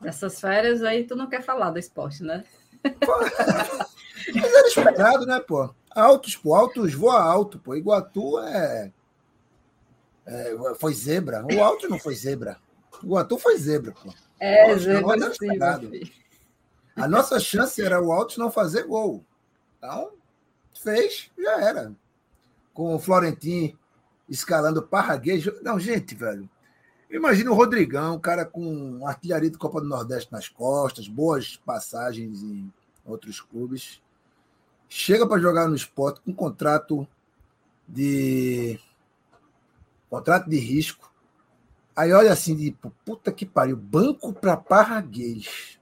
[0.00, 2.44] Nessas férias aí, tu não quer falar do esporte, né?
[4.34, 5.70] Mas era esperado, né, pô?
[5.90, 7.74] Altos, pô, altos voa alto, pô.
[7.74, 8.92] Iguatu é...
[10.26, 10.56] é.
[10.78, 11.44] foi zebra.
[11.52, 12.58] O alto não foi zebra.
[13.02, 14.12] Iguatu foi zebra, pô.
[14.38, 15.80] É, Altos, zebra.
[15.80, 16.10] Sim,
[16.96, 19.24] A nossa chance era o Altos não fazer gol.
[19.78, 20.10] Então,
[20.74, 21.92] fez, já era.
[22.74, 23.78] Com o Florentino
[24.28, 25.56] escalando parraguejo.
[25.62, 26.48] Não, gente, velho.
[27.10, 32.42] Imagina o Rodrigão, um cara com artilharia de Copa do Nordeste nas costas, boas passagens
[32.42, 32.72] em
[33.04, 34.02] outros clubes.
[34.88, 37.06] Chega para jogar no esporte com contrato
[37.86, 38.78] de.
[40.10, 41.12] contrato de risco.
[41.94, 45.78] Aí olha assim, de puta que pariu, banco para parraguês.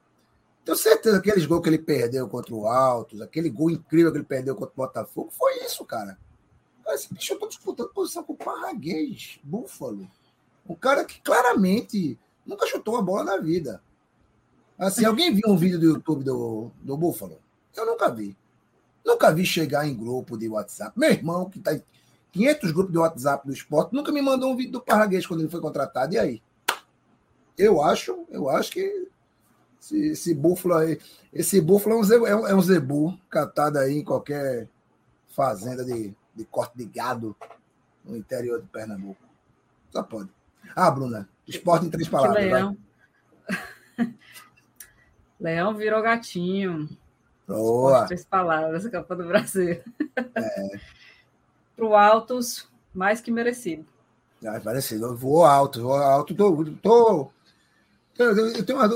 [0.64, 4.18] Tenho certeza que aqueles gols que ele perdeu contra o Altos, aquele gol incrível que
[4.18, 6.18] ele perdeu contra o Botafogo, foi isso, cara.
[6.88, 10.08] Esse bicho eu tô disputando posição com o Parraguês, Búfalo.
[10.68, 13.82] Um cara que claramente nunca chutou uma bola na vida.
[14.78, 17.38] Assim, alguém viu um vídeo do YouTube do, do Búfalo?
[17.76, 18.36] Eu nunca vi.
[19.04, 20.98] Nunca vi chegar em grupo de WhatsApp.
[20.98, 21.82] Meu irmão, que está em
[22.32, 25.50] 500 grupos de WhatsApp do esporte, nunca me mandou um vídeo do Parraguês quando ele
[25.50, 26.14] foi contratado.
[26.14, 26.42] E aí?
[27.56, 29.08] Eu acho, eu acho que
[29.80, 30.98] esse, esse búfalo aí,
[31.32, 34.68] esse búfalo é um, zebu, é um zebu catado aí em qualquer
[35.28, 37.36] fazenda de de corte de gado
[38.04, 39.22] no interior de Pernambuco.
[39.90, 40.28] Só pode.
[40.74, 42.44] Ah, Bruna, esporte em três palavras.
[42.44, 42.76] Leão.
[45.40, 46.88] Leão virou gatinho.
[47.46, 48.06] Boa.
[48.06, 49.82] Três palavras, Copa do Brasil.
[50.16, 50.80] É.
[51.76, 53.84] Para o Altos, mais que merecido.
[54.46, 55.16] Ah, parecido.
[55.16, 56.34] Voou alto, voou alto.
[56.34, 57.30] Tô, tô,
[58.18, 58.88] eu, eu, tenho uma,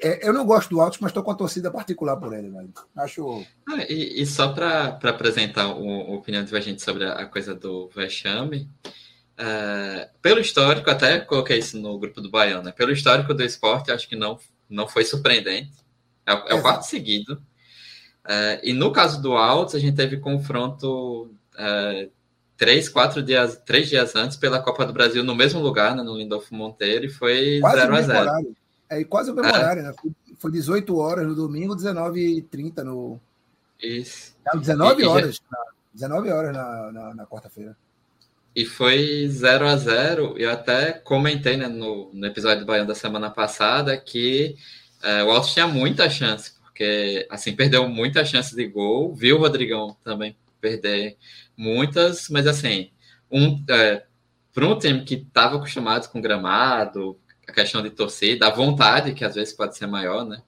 [0.00, 2.72] é, eu não gosto do Altos, mas estou com a torcida particular por ele, velho.
[2.96, 3.44] Acho.
[3.68, 7.54] Ah, e, e, só para apresentar uma opinião de a gente sobre a, a coisa
[7.54, 8.70] do vexame,
[9.44, 12.70] é, pelo histórico, até coloquei isso no grupo do Baiano, né?
[12.70, 14.38] Pelo histórico do esporte, acho que não,
[14.70, 15.72] não foi surpreendente.
[16.24, 17.42] É, é o quarto seguido.
[18.24, 22.08] É, e no caso do Altos, a gente teve confronto é,
[22.56, 26.16] três, quatro dias, três dias antes pela Copa do Brasil no mesmo lugar, né, no
[26.16, 28.56] Lindolfo Monteiro, e foi 0 a 0
[28.88, 29.58] É, quase o mesmo é.
[29.58, 29.92] horário, né?
[30.38, 33.20] Foi 18 horas no domingo, 19h30 no.
[33.82, 34.36] Isso.
[34.46, 35.34] Não, 19 e, horas.
[35.34, 35.42] Já...
[35.50, 37.76] Na, 19 horas na, na, na quarta-feira.
[38.54, 42.94] E foi 0 a 0 Eu até comentei né, no, no episódio do Baiano da
[42.94, 44.56] semana passada que
[45.02, 49.40] é, o Altos tinha muita chance, porque assim, perdeu muita chance de gol, viu o
[49.40, 51.16] Rodrigão também perder
[51.56, 52.90] muitas, mas assim,
[53.30, 54.04] um, é,
[54.52, 59.24] para um time que estava acostumado com gramado, a questão de torcida, a vontade, que
[59.24, 60.40] às vezes pode ser maior, né?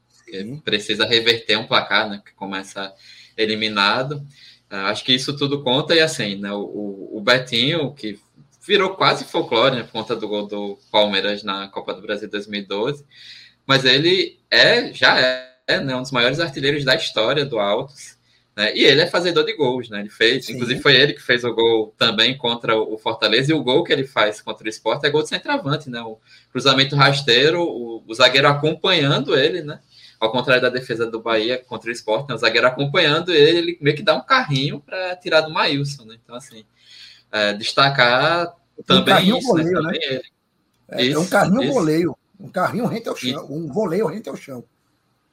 [0.64, 2.20] precisa reverter um placar, né?
[2.24, 2.92] Que começa
[3.36, 4.26] eliminado.
[4.74, 6.50] Uh, acho que isso tudo conta, e assim, né?
[6.52, 8.18] O, o Betinho, que
[8.66, 9.82] virou quase folclore, né?
[9.84, 13.04] Por conta do gol do Palmeiras na Copa do Brasil 2012,
[13.64, 18.14] mas ele é, já é, né, um dos maiores artilheiros da história do Altos.
[18.56, 18.76] Né?
[18.76, 20.00] E ele é fazedor de gols, né?
[20.00, 20.54] Ele fez, Sim.
[20.54, 23.92] inclusive foi ele que fez o gol também contra o Fortaleza, e o gol que
[23.92, 26.00] ele faz contra o Sport é gol de centroavante, né?
[26.02, 26.18] O
[26.50, 29.80] cruzamento rasteiro, o, o zagueiro acompanhando ele, né?
[30.20, 32.34] Ao contrário da defesa do Bahia contra o Sport, né?
[32.34, 36.16] o zagueiro acompanhando ele, ele meio que dá um carrinho para tirar do Maílson, né?
[36.22, 36.64] Então, assim,
[37.30, 38.54] é, destacar
[38.86, 39.64] também um isso, né?
[39.64, 39.92] voleio, né?
[39.92, 40.22] Também
[40.88, 41.72] é, isso, é, um carrinho isso.
[41.72, 44.64] voleio, um carrinho rente ao chão, um voleio rente ao chão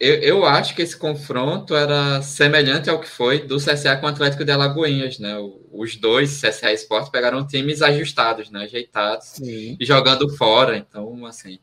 [0.02, 4.10] eu, eu acho que esse confronto era semelhante ao que foi do CSA com o
[4.10, 5.38] Atlético de Alagoinhas, né?
[5.72, 8.64] Os dois, CSA e Sport, pegaram times ajustados, né?
[8.64, 9.78] Ajeitados Sim.
[9.80, 10.76] e jogando fora.
[10.76, 11.60] Então, assim, é,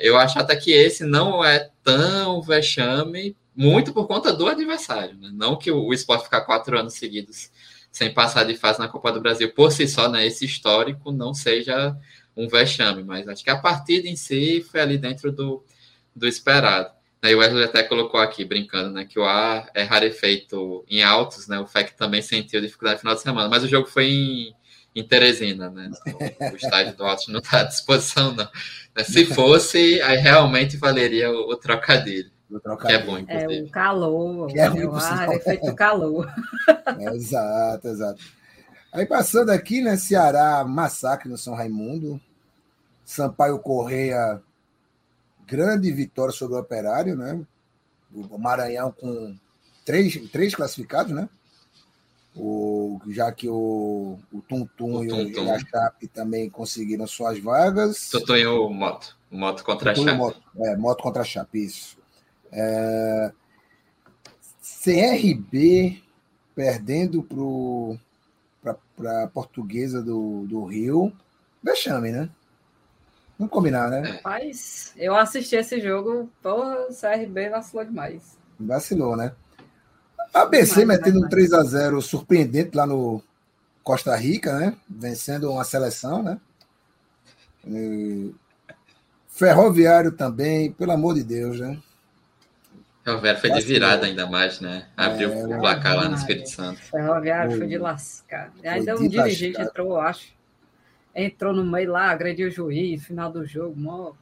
[0.00, 5.30] eu acho até que esse não é tão vexame, muito por conta do adversário, né?
[5.32, 7.50] Não que o Sport ficar quatro anos seguidos
[7.90, 10.26] sem passar de fase na Copa do Brasil por si só, né?
[10.26, 11.94] Esse histórico não seja
[12.36, 15.62] um vexame, mas acho que a partida em si foi ali dentro do,
[16.16, 16.90] do esperado.
[17.22, 21.46] E o Wesley até colocou aqui, brincando, né, que o ar é rarefeito em altos,
[21.46, 21.60] né?
[21.60, 24.54] O FEC também sentiu dificuldade no final de semana, mas o jogo foi em,
[24.94, 25.90] em Teresina, né?
[26.06, 28.48] O, o estádio do Altos não está à disposição, não.
[29.04, 32.30] Se fosse, aí realmente valeria o, o trocadilho.
[32.50, 32.98] O trocadilho.
[32.98, 33.58] Que é bom, inclusive.
[33.58, 36.32] É o calor, que é né, o ar é feito calor.
[36.98, 38.22] É, exato, exato.
[38.92, 39.96] Aí passando aqui, né?
[39.96, 42.20] Ceará, massacre no São Raimundo.
[43.04, 44.40] Sampaio Correia
[45.46, 47.40] grande vitória sobre o Operário, né?
[48.10, 49.36] O Maranhão com
[49.84, 51.28] três, três classificados, né?
[52.34, 58.08] O, já que o, o Tum Tum, e, o, a Chape também conseguiram suas vagas.
[58.08, 59.16] Tum e o Moto.
[59.30, 60.12] Moto contra a Chape.
[60.12, 61.98] Moto, é, Moto contra a Chape, isso.
[62.50, 63.32] É,
[64.82, 66.02] CRB
[66.54, 67.22] perdendo
[68.96, 71.12] para a portuguesa do, do Rio.
[71.62, 72.28] Vexame, né?
[73.38, 74.20] Vamos combinar, né?
[74.24, 78.38] Mas eu assisti esse jogo, porra, o CRB vacilou demais.
[78.58, 79.32] Vacilou, né?
[80.32, 83.22] ABC demais, metendo um 3x0 surpreendente lá no
[83.82, 84.76] Costa Rica, né?
[84.88, 86.38] Vencendo uma seleção, né?
[87.66, 88.34] E...
[89.28, 91.78] Ferroviário também, pelo amor de Deus, né?
[93.04, 94.86] Ferroviário foi de virada ainda mais, né?
[94.96, 96.80] Abriu é, o placar lá no Espírito Santo.
[96.80, 98.52] Ferroviário foi de lascar.
[98.62, 100.32] Ainda um dirigente entrou, acho
[101.14, 104.12] entrou no meio lá, agrediu o juiz, final do jogo, mó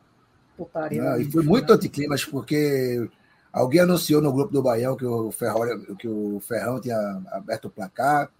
[0.56, 1.02] putaria.
[1.02, 3.08] Não, e foi muito anticlimas, porque
[3.52, 6.96] alguém anunciou no grupo do Baião que o, Ferrol, que o Ferrão tinha
[7.32, 8.30] aberto o placar.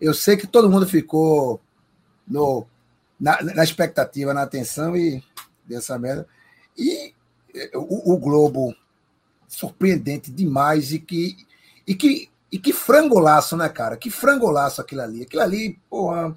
[0.00, 1.60] Eu sei que todo mundo ficou
[2.26, 2.66] no,
[3.18, 5.22] na, na expectativa, na atenção e
[5.66, 6.26] dessa merda.
[6.76, 7.12] E
[7.74, 8.74] o, o, Globo,
[9.48, 11.36] surpreendente demais, e que,
[11.86, 13.96] e que, e que frangolaço, né, cara?
[13.96, 15.22] Que frangolaço aquilo ali.
[15.22, 16.36] Aquilo ali, porra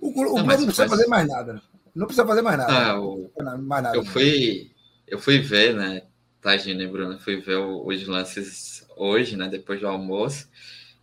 [0.00, 1.62] o, o não, não precisa fazer mais nada.
[1.94, 2.72] Não precisa fazer mais nada.
[2.72, 3.30] Ah, o...
[3.60, 3.96] mais nada.
[3.96, 4.70] Eu fui,
[5.06, 6.02] eu fui ver, né?
[6.40, 7.18] Tadinho, né, Bruno?
[7.18, 9.48] Fui ver os lances hoje, né?
[9.48, 10.48] Depois do almoço.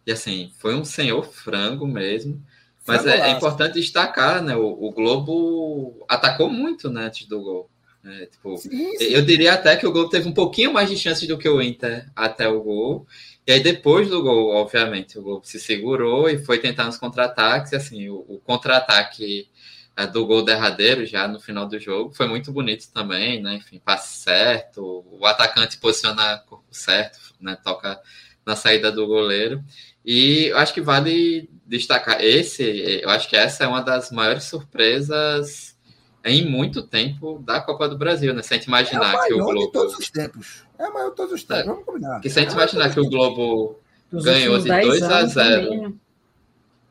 [0.06, 2.42] E assim, foi um senhor frango mesmo.
[2.86, 4.56] Mas é, é, importante destacar, né?
[4.56, 7.70] O, o, Globo atacou muito né, antes do gol.
[8.06, 9.06] É, tipo, sim, sim.
[9.06, 11.62] Eu diria até que o Globo teve um pouquinho mais de chances do que o
[11.62, 13.08] Inter até o gol.
[13.48, 17.74] E aí, depois do gol, obviamente, o Globo se segurou e foi tentar nos contra-ataques.
[17.74, 19.48] Assim, o, o contra-ataque
[19.96, 23.56] é, do gol derradeiro, já no final do jogo, foi muito bonito também, né?
[23.56, 27.58] Enfim, passe certo, o atacante posiciona corpo certo, né?
[27.64, 28.00] Toca
[28.46, 29.64] na saída do goleiro.
[30.06, 32.64] E eu acho que vale destacar esse,
[33.02, 35.78] eu acho que essa é uma das maiores surpresas
[36.26, 38.42] em muito tempo da Copa do Brasil, né?
[38.42, 39.60] Se a gente imaginar é que o Globo.
[39.60, 40.66] De todos os tempos.
[40.80, 41.68] É a maior de todos os tempos, é.
[41.68, 42.20] vamos combinar.
[42.22, 43.80] Que se a gente é imaginar que o Globo
[44.12, 46.00] ganhou de 2 a 0.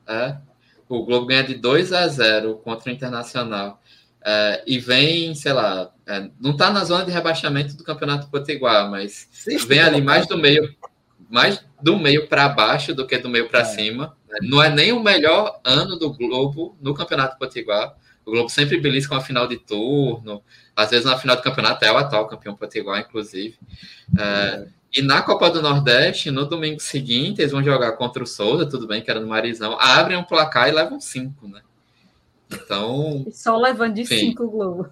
[0.06, 0.36] É,
[0.96, 3.80] o Globo ganha de 2 a 0 contra o Internacional.
[4.24, 8.88] É, e vem, sei lá, é, não está na zona de rebaixamento do Campeonato Potiguar,
[8.88, 10.72] mas Sim, vem ali mais do meio,
[11.28, 13.64] mais do meio para baixo do que do meio para é.
[13.64, 14.16] cima.
[14.42, 17.96] Não é nem o melhor ano do Globo no Campeonato Potiguar.
[18.24, 20.42] O Globo sempre belisca uma final de turno,
[20.76, 23.58] às vezes na final do campeonato é o atual campeão potiguar, inclusive.
[24.18, 28.66] É, e na Copa do Nordeste, no domingo seguinte, eles vão jogar contra o Souza,
[28.66, 31.62] tudo bem que era no Marizão, abrem um placar e levam cinco, né?
[32.52, 33.24] Então.
[33.26, 34.88] E só levando de enfim, cinco o Globo.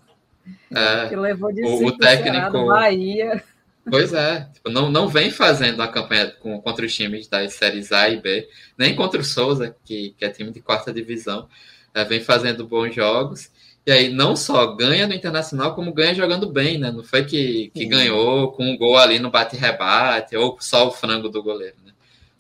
[0.71, 2.67] É, que levou de o, cinco o técnico.
[2.67, 3.45] Bahia.
[3.89, 7.93] Pois é, tipo, não, não vem fazendo a campanha com, contra os times das séries
[7.93, 8.49] A e B,
[8.79, 11.49] nem contra o Souza, que, que é time de quarta divisão,
[11.95, 13.51] é, vem fazendo bons jogos.
[13.87, 16.91] E aí não só ganha no Internacional, como ganha jogando bem, né?
[16.91, 21.29] Não foi que, que ganhou com um gol ali no bate-rebate, ou só o frango
[21.29, 21.93] do goleiro, né?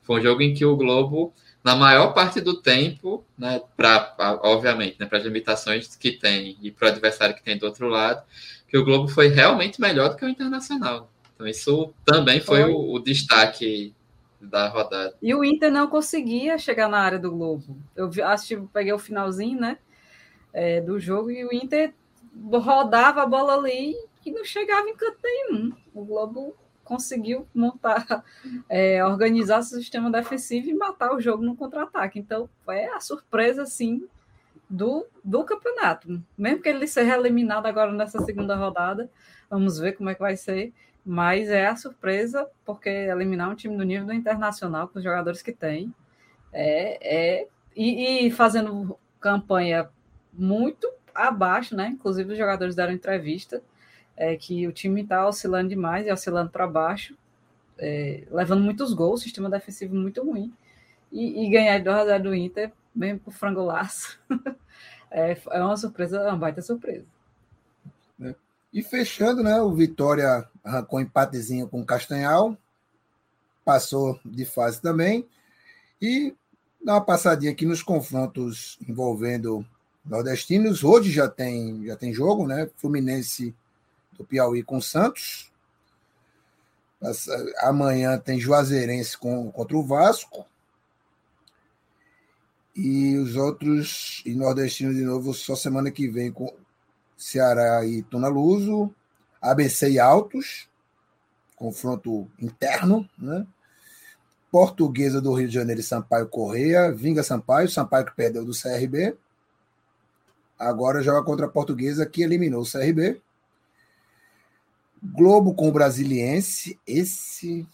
[0.02, 1.32] Foi um jogo em que o Globo,
[1.64, 6.70] na maior parte do tempo, né, para obviamente, né, para as limitações que tem e
[6.70, 8.22] para o adversário que tem do outro lado,
[8.68, 11.10] que o Globo foi realmente melhor do que o Internacional.
[11.34, 12.72] Então isso também foi, foi.
[12.72, 13.94] O, o destaque
[14.40, 15.14] da rodada.
[15.22, 17.76] E o Inter não conseguia chegar na área do Globo.
[17.94, 19.78] Eu acho que peguei o finalzinho, né?
[20.52, 21.94] É, do jogo e o Inter
[22.52, 23.94] rodava a bola ali
[24.24, 25.72] e não chegava em canto nenhum.
[25.94, 28.24] O Globo conseguiu montar,
[28.68, 32.18] é, organizar seu sistema defensivo e matar o jogo no contra-ataque.
[32.18, 34.08] Então, é a surpresa, assim,
[34.68, 36.20] do, do campeonato.
[36.36, 39.10] Mesmo que ele seja eliminado agora nessa segunda rodada,
[39.48, 40.72] vamos ver como é que vai ser.
[41.04, 45.42] Mas é a surpresa, porque eliminar um time do nível do internacional, com os jogadores
[45.42, 45.94] que tem,
[46.52, 49.88] é, é e, e fazendo campanha
[50.32, 51.88] muito abaixo, né?
[51.88, 53.62] Inclusive os jogadores deram entrevista
[54.16, 57.16] é, que o time está oscilando demais e oscilando para baixo,
[57.78, 60.52] é, levando muitos gols, sistema defensivo muito ruim.
[61.10, 64.20] E, e ganhar de 2 a 0 do Inter, mesmo por frangolaço,
[65.10, 67.04] é, é uma surpresa, uma baita surpresa.
[68.22, 68.34] É.
[68.72, 69.60] E fechando, né?
[69.60, 72.56] O Vitória arrancou um empatezinho com o Castanhal,
[73.64, 75.26] passou de fase também.
[76.00, 76.34] E
[76.84, 79.64] dá uma passadinha aqui nos confrontos envolvendo
[80.04, 80.82] nordestinos.
[80.84, 82.68] Hoje já tem, já tem jogo, né?
[82.76, 83.54] Fluminense
[84.12, 85.50] do Piauí com Santos.
[87.58, 90.46] Amanhã tem Juazeirense com, contra o Vasco.
[92.76, 96.54] E os outros, e nordestinos de novo, só semana que vem com
[97.16, 98.94] Ceará e Tuna Luso,
[99.40, 100.68] ABC e Altos,
[101.56, 103.46] confronto interno, né?
[104.50, 109.16] Portuguesa do Rio de Janeiro e Sampaio Correia, Vinga Sampaio, Sampaio que perdeu do CRB.
[110.60, 113.18] Agora joga contra a Portuguesa, que eliminou o CRB.
[115.02, 116.78] Globo com o Brasiliense.
[116.86, 117.66] Esse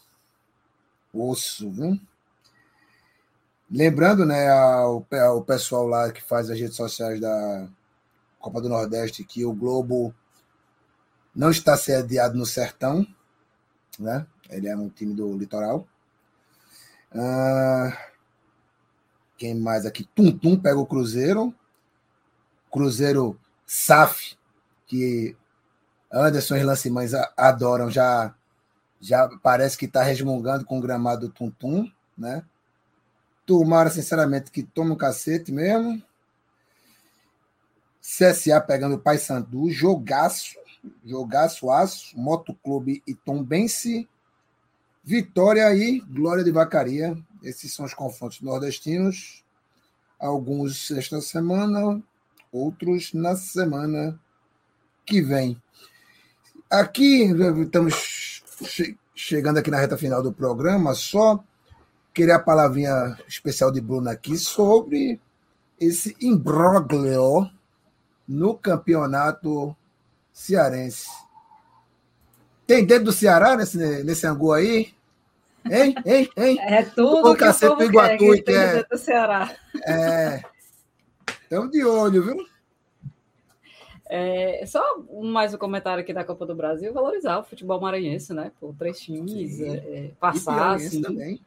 [1.13, 2.01] osso, viu?
[3.69, 7.69] Lembrando, né, ao, ao pessoal lá que faz as redes sociais da
[8.39, 10.15] Copa do Nordeste que o Globo
[11.35, 13.05] não está sediado no Sertão,
[13.99, 14.25] né?
[14.49, 15.85] Ele é um time do litoral.
[17.13, 17.99] Ah,
[19.37, 20.05] quem mais aqui?
[20.15, 21.53] Tum Tum pega o Cruzeiro.
[22.77, 24.37] Cruzeiro SAF,
[24.87, 25.35] que
[26.13, 28.35] Anderson e Lancimães adoram, já
[29.01, 32.45] já parece que está resmungando com o gramado tum-tum, né?
[33.47, 36.03] Tomara, sinceramente, que toma um cacete mesmo.
[38.03, 40.57] CSA pegando o Paysandu, jogaço,
[41.03, 44.07] jogaço aço, Motoclube e Tombense,
[45.03, 47.17] Vitória e Glória de Vacaria.
[47.43, 49.43] Esses são os confrontos nordestinos.
[50.19, 52.03] Alguns esta semana,
[52.53, 54.19] outros na semana
[55.05, 55.61] que vem.
[56.71, 57.31] Aqui
[57.63, 58.43] estamos
[59.15, 61.43] chegando aqui na reta final do programa, só
[62.13, 65.21] queria a palavrinha especial de Bruno aqui sobre
[65.79, 67.51] esse imbróglio
[68.27, 69.77] no campeonato
[70.33, 71.09] cearense.
[72.67, 74.93] Tem dedo do Ceará nesse, nesse angu aí?
[75.71, 75.95] Hein?
[76.05, 76.31] Hein?
[76.37, 76.59] Hein?
[76.61, 79.55] É tudo o que o povo quer, que é, do Ceará.
[79.85, 80.43] É,
[81.47, 82.47] Estamos de olho, viu?
[84.07, 84.83] É, só
[85.23, 88.51] mais um comentário aqui da Copa do Brasil, valorizar o futebol maranhense, né?
[88.59, 91.41] Por três times, é, é, passar, assim, também.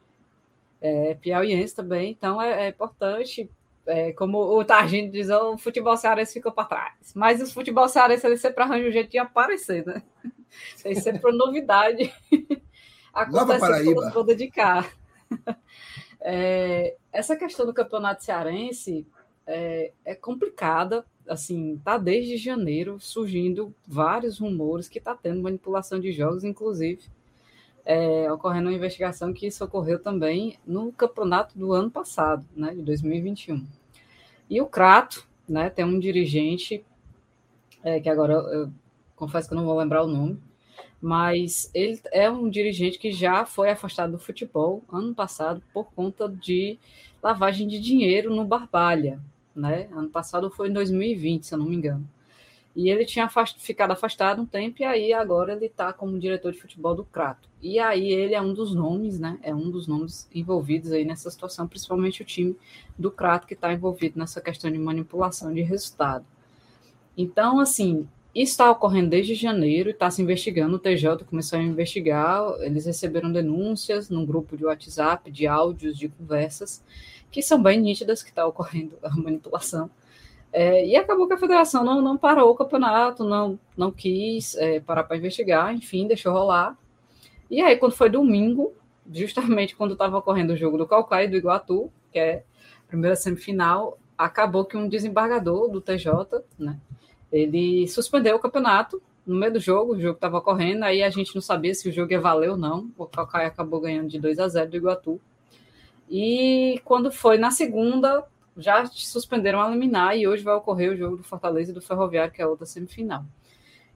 [0.80, 3.50] É, piauiense também, então é, é importante,
[3.84, 8.26] é, como o Targino diz, o futebol cearense ficou para trás, mas o futebol cearense
[8.26, 10.02] ele sempre arranja um jeito de aparecer, né?
[10.82, 12.10] Tem sempre novidade.
[13.12, 14.90] Acontece vou dedicar.
[16.22, 19.06] É, essa questão do campeonato cearense
[19.46, 26.12] é, é complicada, assim, tá desde janeiro surgindo vários rumores que está tendo manipulação de
[26.12, 27.02] jogos, inclusive
[27.84, 32.82] é, ocorrendo uma investigação que isso ocorreu também no campeonato do ano passado, né, de
[32.82, 33.66] 2021.
[34.48, 36.84] E o Crato, né, tem um dirigente,
[37.82, 38.72] é, que agora eu, eu
[39.16, 40.40] confesso que eu não vou lembrar o nome,
[41.00, 46.28] mas ele é um dirigente que já foi afastado do futebol ano passado por conta
[46.28, 46.78] de
[47.22, 49.20] lavagem de dinheiro no Barbalha,
[49.54, 49.88] né?
[49.92, 52.08] Ano passado foi em 2020, se eu não me engano.
[52.74, 56.52] E ele tinha afast ficado afastado um tempo e aí agora ele está como diretor
[56.52, 57.48] de futebol do Crato.
[57.60, 59.38] E aí ele é um dos nomes, né?
[59.42, 62.56] É um dos nomes envolvidos aí nessa situação, principalmente o time
[62.96, 66.24] do Crato que está envolvido nessa questão de manipulação de resultado.
[67.16, 70.76] Então, assim, isso está ocorrendo desde janeiro e está se investigando.
[70.76, 72.54] O TJ começou a investigar.
[72.60, 76.82] Eles receberam denúncias num grupo de WhatsApp, de áudios, de conversas,
[77.30, 79.90] que são bem nítidas que está ocorrendo a manipulação.
[80.52, 84.80] É, e acabou que a federação não, não parou o campeonato, não, não quis é,
[84.80, 86.76] parar para investigar, enfim, deixou rolar.
[87.48, 88.72] E aí, quando foi domingo,
[89.12, 92.44] justamente quando estava ocorrendo o jogo do Calcaia e do Iguatu, que é
[92.84, 96.78] a primeira semifinal, acabou que um desembargador do TJ, né,
[97.32, 101.34] ele suspendeu o campeonato no meio do jogo, o jogo estava correndo, aí a gente
[101.34, 102.90] não sabia se o jogo ia valer ou não.
[102.98, 105.20] O Calcaia acabou ganhando de 2 a 0 do Iguatu.
[106.10, 108.24] E quando foi na segunda,
[108.56, 112.32] já suspenderam a liminar e hoje vai ocorrer o jogo do Fortaleza e do Ferroviário,
[112.32, 113.24] que é a outra semifinal.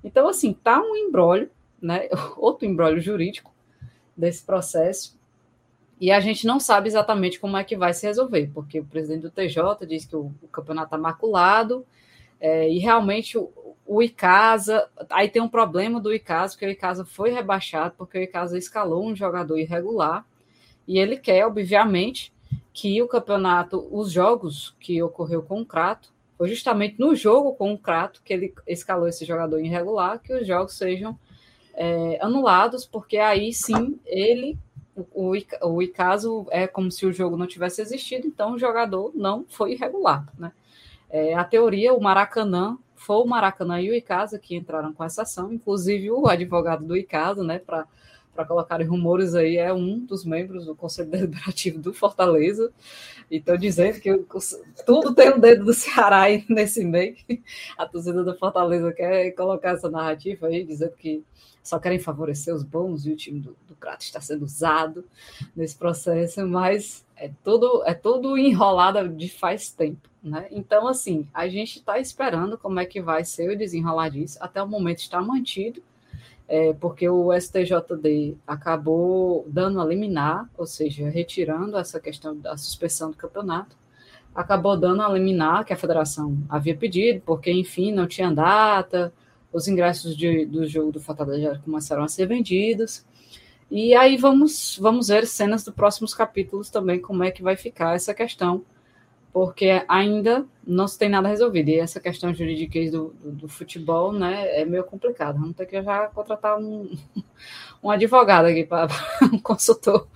[0.03, 1.51] Então, assim, tá um embrólio,
[1.83, 2.09] né?
[2.37, 3.53] Outro embrólio jurídico
[4.17, 5.19] desse processo.
[6.01, 9.23] E a gente não sabe exatamente como é que vai se resolver, porque o presidente
[9.23, 11.87] do TJ diz que o, o campeonato está maculado,
[12.41, 13.51] é, e realmente o,
[13.87, 18.23] o Icasa, aí tem um problema do Icasa, porque o Icasa foi rebaixado, porque o
[18.23, 20.27] Icasa escalou um jogador irregular,
[20.87, 22.33] e ele quer, obviamente,
[22.73, 27.73] que o campeonato, os jogos que ocorreu com o Crato, foi justamente no jogo com
[27.73, 31.19] o Crato que ele escalou esse jogador irregular, que os jogos sejam
[31.75, 34.59] é, anulados, porque aí sim ele,
[34.95, 39.13] o, o, o Icaso é como se o jogo não tivesse existido, então o jogador
[39.15, 40.27] não foi irregular.
[40.39, 40.53] Né?
[41.09, 45.23] É, a teoria, o Maracanã, foi o Maracanã e o Icasa que entraram com essa
[45.23, 47.87] ação, inclusive o advogado do Icasa, né, para
[48.35, 52.73] para colocar rumores aí, é um dos membros do Conselho Deliberativo do Fortaleza.
[53.31, 54.13] E estão dizendo que
[54.85, 57.17] tudo tem um dedo do Ceará aí nesse meio.
[57.79, 61.25] A torcida do Fortaleza quer colocar essa narrativa aí, dizendo que
[61.63, 65.05] só querem favorecer os bons e o time do, do Crato está sendo usado
[65.57, 70.11] nesse processo, mas é tudo, é tudo enrolado de faz tempo.
[70.23, 70.47] Né?
[70.51, 74.39] Então, assim, a gente está esperando como é que vai ser o desenrolar disso.
[74.41, 75.83] Até o momento está mantido
[76.49, 83.11] é, porque o STJD acabou dando a liminar, ou seja, retirando essa questão da suspensão
[83.11, 83.77] do campeonato,
[84.35, 89.13] acabou dando a liminar que a federação havia pedido, porque, enfim, não tinha data,
[89.53, 93.05] os ingressos de, do jogo do Fortaleza já começaram a ser vendidos,
[93.71, 97.95] e aí vamos, vamos ver cenas dos próximos capítulos também, como é que vai ficar
[97.95, 98.65] essa questão
[99.35, 101.69] porque ainda não se tem nada resolvido.
[101.69, 105.41] E essa questão jurídica do, do, do futebol né, é meio complicado.
[105.41, 106.97] Vamos ter que já contratar um,
[107.83, 108.87] um advogado aqui, para
[109.33, 110.07] um consultor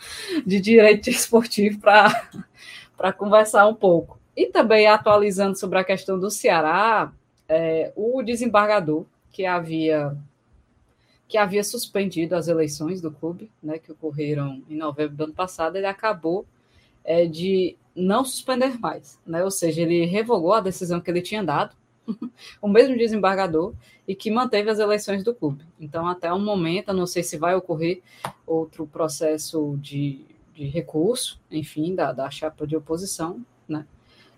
[0.47, 4.21] de direito esportivo para conversar um pouco.
[4.37, 7.13] E também atualizando sobre a questão do Ceará,
[7.49, 10.17] é, o desembargador que havia
[11.27, 15.77] que havia suspendido as eleições do clube, né, que ocorreram em novembro do ano passado,
[15.77, 16.47] ele acabou
[17.05, 19.45] é, de não suspender mais, né?
[19.45, 21.75] Ou seja, ele revogou a decisão que ele tinha dado,
[22.63, 23.75] o mesmo desembargador,
[24.07, 25.65] e que manteve as eleições do clube.
[25.79, 28.01] Então, até o momento, eu não sei se vai ocorrer
[28.47, 30.25] outro processo de,
[30.55, 33.85] de recurso, enfim, da, da chapa de oposição, né?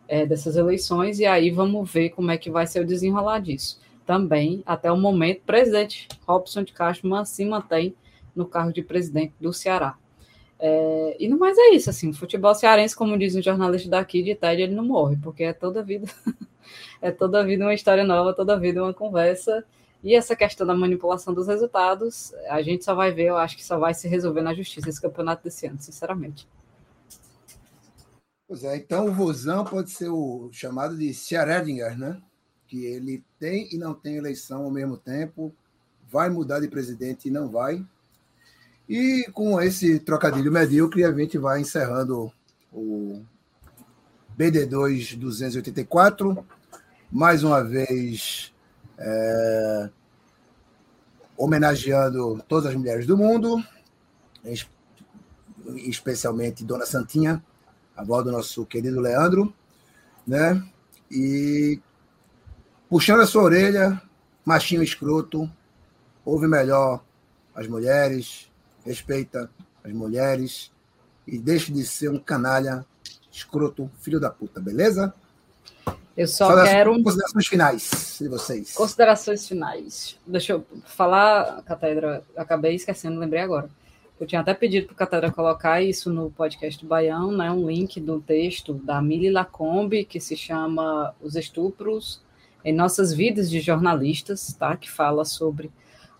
[0.08, 3.80] É, dessas eleições, e aí vamos ver como é que vai ser o desenrolar disso.
[4.04, 7.94] Também, até o momento, o presidente Robson de Castro se mantém
[8.34, 9.96] no cargo de presidente do Ceará.
[10.62, 14.22] É, e no mais é isso, assim, o futebol cearense, como diz um jornalista daqui
[14.22, 16.06] de TED, ele não morre, porque é toda vida,
[17.00, 19.64] é toda vida uma história nova, toda vida uma conversa,
[20.04, 23.64] e essa questão da manipulação dos resultados, a gente só vai ver, eu acho que
[23.64, 26.46] só vai se resolver na justiça esse campeonato desse ano, sinceramente.
[28.46, 32.20] Pois é, então o Vozão pode ser o chamado de Cearedinger, né?
[32.66, 35.54] Que ele tem e não tem eleição ao mesmo tempo,
[36.08, 37.84] vai mudar de presidente e não vai,
[38.90, 42.32] e com esse trocadilho medíocre, a gente vai encerrando
[42.72, 43.22] o
[44.36, 46.44] BD2 284.
[47.08, 48.52] Mais uma vez,
[48.98, 49.90] é,
[51.36, 53.64] homenageando todas as mulheres do mundo.
[55.86, 57.40] especialmente Dona Santinha,
[57.96, 59.54] avó do nosso querido Leandro,
[60.26, 60.60] né?
[61.08, 61.80] E
[62.88, 64.02] puxando a sua orelha,
[64.44, 65.48] machinho escroto,
[66.24, 67.04] ouve melhor
[67.54, 68.49] as mulheres,
[68.90, 69.50] respeita
[69.84, 70.70] as mulheres
[71.26, 72.84] e deixe de ser um canalha
[73.32, 75.14] escroto, filho da puta, beleza?
[76.16, 77.02] Eu só, só quero.
[77.02, 78.74] Considerações finais de vocês.
[78.74, 80.18] Considerações finais.
[80.26, 83.70] Deixa eu falar, Catedra, acabei esquecendo, lembrei agora.
[84.18, 87.50] Eu tinha até pedido para o Catedra colocar isso no podcast do Baião, né?
[87.50, 92.20] Um link do texto da Mili Lacombe, que se chama Os Estupros
[92.62, 94.76] em Nossas Vidas de Jornalistas, tá?
[94.76, 95.70] Que fala sobre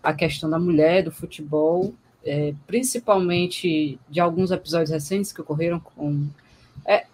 [0.01, 1.93] a questão da mulher, do futebol,
[2.25, 6.27] é, principalmente de alguns episódios recentes que ocorreram com.
[6.85, 7.05] É,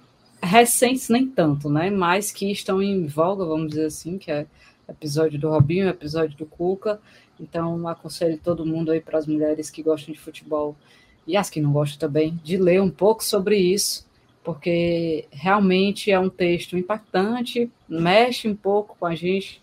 [0.41, 1.89] recentes nem tanto, né?
[1.89, 4.45] Mas que estão em voga, vamos dizer assim, que é
[4.87, 6.99] episódio do Robinho, episódio do Cuca.
[7.39, 10.75] Então, aconselho todo mundo aí para as mulheres que gostam de futebol
[11.25, 14.07] e as que não gostam também, de ler um pouco sobre isso,
[14.43, 19.61] porque realmente é um texto impactante, mexe um pouco com a gente,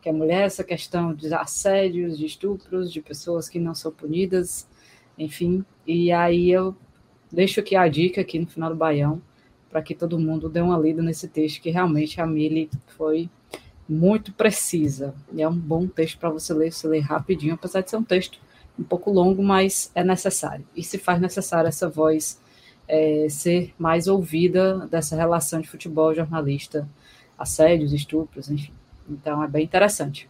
[0.00, 4.66] que é mulher, essa questão de assédios, de estupros, de pessoas que não são punidas,
[5.18, 5.64] enfim.
[5.86, 6.76] E aí eu
[7.30, 9.20] deixo aqui a dica aqui no final do Baião,
[9.70, 13.30] para que todo mundo dê uma lida nesse texto, que realmente a Mili foi
[13.88, 15.14] muito precisa.
[15.32, 18.04] E é um bom texto para você ler, você ler rapidinho, apesar de ser um
[18.04, 18.38] texto
[18.78, 20.66] um pouco longo, mas é necessário.
[20.74, 22.40] E se faz necessário essa voz
[22.88, 26.88] é, ser mais ouvida dessa relação de futebol, jornalista,
[27.38, 28.72] assédios, estupros, enfim.
[29.08, 30.28] Então é bem interessante.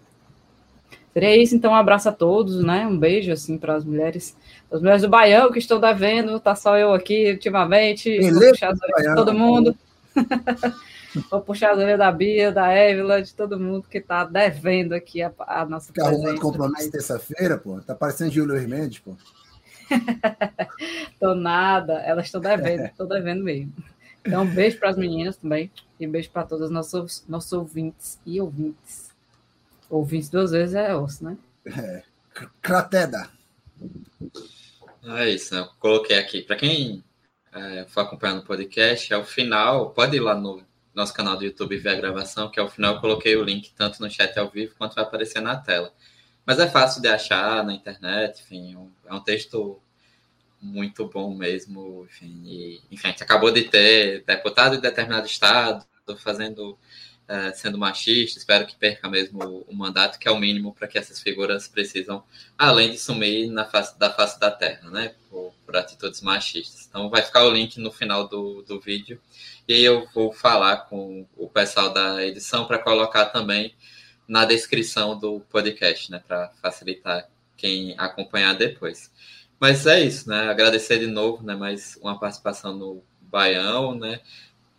[1.13, 2.87] Seria isso, então um abraço a todos, né?
[2.87, 4.35] Um beijo assim para as mulheres,
[4.71, 8.19] as mulheres do Baião que estão devendo, tá só eu aqui ultimamente,
[8.51, 9.77] puxar as todo mundo.
[11.31, 15.23] vou puxar as orelhas da Bia, da Évila, de todo mundo que está devendo aqui
[15.23, 16.41] a, a nossa Fica presença.
[16.41, 17.79] compromisso terça-feira, pô.
[17.81, 19.15] Tá parecendo Júlio Mendes, pô.
[21.21, 23.73] tô nada, elas estão devendo, estou devendo mesmo.
[24.25, 27.53] Então, um beijo para as meninas também, e um beijo para todos os nossos, nossos
[27.53, 29.12] ouvintes e ouvintes.
[29.93, 31.37] Ouvintes duas vezes é osso, né?
[31.67, 32.03] É.
[32.63, 33.29] Crateda.
[35.05, 35.61] É isso, né?
[35.61, 36.41] Eu coloquei aqui.
[36.41, 37.05] Para quem
[37.53, 40.65] é, for acompanhando o podcast, ao final, pode ir lá no
[40.95, 44.01] nosso canal do YouTube ver a gravação, que ao final eu coloquei o link tanto
[44.01, 45.93] no chat ao vivo quanto vai aparecer na tela.
[46.47, 49.79] Mas é fácil de achar na internet, enfim, é um texto
[50.59, 55.85] muito bom mesmo, enfim, e, enfim, a gente acabou de ter deputado de determinado estado
[56.17, 56.79] fazendo
[57.33, 60.99] é, sendo machista, espero que perca mesmo o mandato, que é o mínimo para que
[60.99, 62.23] essas figuras precisam,
[62.59, 65.15] além de sumir na face, da face da terra, né?
[65.31, 66.87] Por, por, atitudes machistas.
[66.87, 69.19] Então vai ficar o link no final do, do vídeo.
[69.67, 73.75] E eu vou falar com o pessoal da edição para colocar também
[74.29, 76.23] na descrição do podcast, né?
[76.29, 77.27] Para facilitar
[77.57, 79.11] quem acompanhar depois.
[79.59, 80.51] Mas é isso, né?
[80.51, 81.55] Agradecer de novo, né?
[81.55, 84.21] Mais uma participação no Baião, né?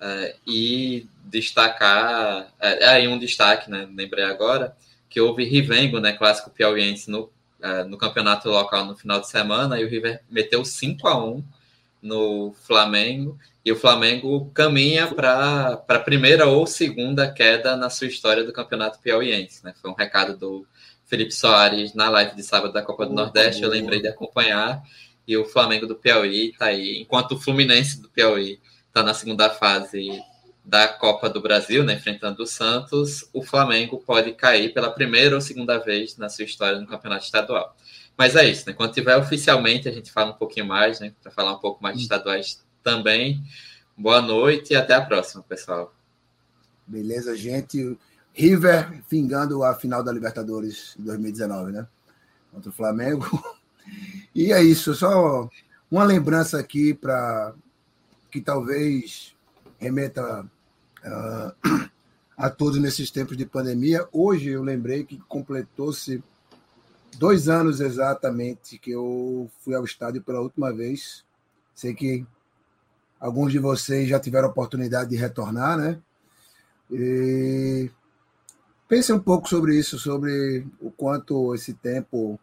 [0.02, 4.76] Uh, e destacar, é, é, aí um destaque, né, lembrei agora,
[5.10, 9.80] que houve Rivengo, né, clássico piauiense no, uh, no campeonato local no final de semana,
[9.80, 11.44] e o River meteu 5 a 1
[12.02, 18.44] no Flamengo, e o Flamengo caminha para a primeira ou segunda queda na sua história
[18.44, 20.68] do campeonato piauiense, né, foi um recado do
[21.06, 24.84] Felipe Soares na live de sábado da Copa do Nordeste, eu lembrei de acompanhar,
[25.28, 28.60] e o Flamengo do Piauí está aí, enquanto o Fluminense do Piauí
[28.94, 30.24] está na segunda fase
[30.64, 35.42] da Copa do Brasil, né, enfrentando o Santos, o Flamengo pode cair pela primeira ou
[35.42, 37.76] segunda vez na sua história no campeonato estadual.
[38.16, 38.74] Mas é isso, né?
[38.74, 41.12] Quando tiver oficialmente, a gente fala um pouquinho mais, né?
[41.24, 43.44] Para falar um pouco mais de estaduais também.
[43.98, 45.92] Boa noite e até a próxima, pessoal.
[46.86, 47.98] Beleza, gente.
[48.32, 51.88] River fingando a final da Libertadores de 2019, né?
[52.52, 53.26] Contra o Flamengo.
[54.34, 55.48] E é isso, só
[55.92, 57.54] uma lembrança aqui para
[58.34, 59.36] que talvez
[59.78, 61.90] remeta uh,
[62.36, 64.08] a todos nesses tempos de pandemia.
[64.12, 66.24] Hoje eu lembrei que completou-se
[67.20, 71.24] dois anos exatamente que eu fui ao estádio pela última vez.
[71.76, 72.26] Sei que
[73.20, 76.00] alguns de vocês já tiveram a oportunidade de retornar, né?
[76.90, 77.92] E
[78.88, 82.40] pense um pouco sobre isso, sobre o quanto esse tempo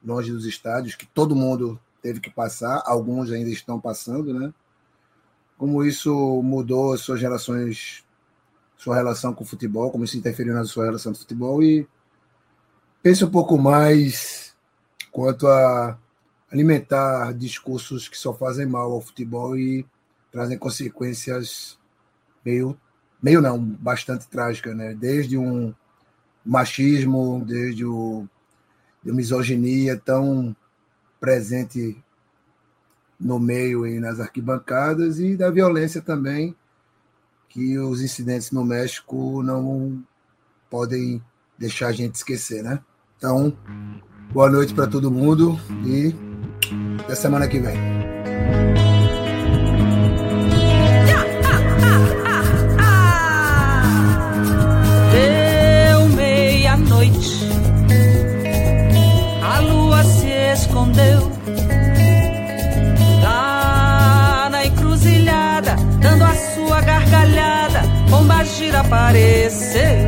[0.00, 4.54] longe dos estádios, que todo mundo teve que passar, alguns ainda estão passando, né?
[5.58, 8.04] Como isso mudou as suas relações,
[8.76, 11.86] sua relação com o futebol, como isso interferiu na sua relação com o futebol e
[13.02, 14.56] pense um pouco mais
[15.10, 15.98] quanto a
[16.50, 19.84] alimentar discursos que só fazem mal ao futebol e
[20.30, 21.76] trazem consequências
[22.44, 22.78] meio,
[23.20, 24.94] meio não, bastante trágicas, né?
[24.94, 25.74] Desde um
[26.44, 28.26] machismo, desde o
[29.02, 30.54] de misoginia tão
[31.20, 32.02] presente
[33.18, 36.54] no meio e nas arquibancadas, e da violência também,
[37.48, 40.02] que os incidentes no México não
[40.70, 41.22] podem
[41.58, 42.80] deixar a gente esquecer, né?
[43.16, 43.56] Então,
[44.32, 46.14] boa noite para todo mundo e
[47.02, 48.87] até semana que vem.
[68.90, 70.07] Encruzilhada,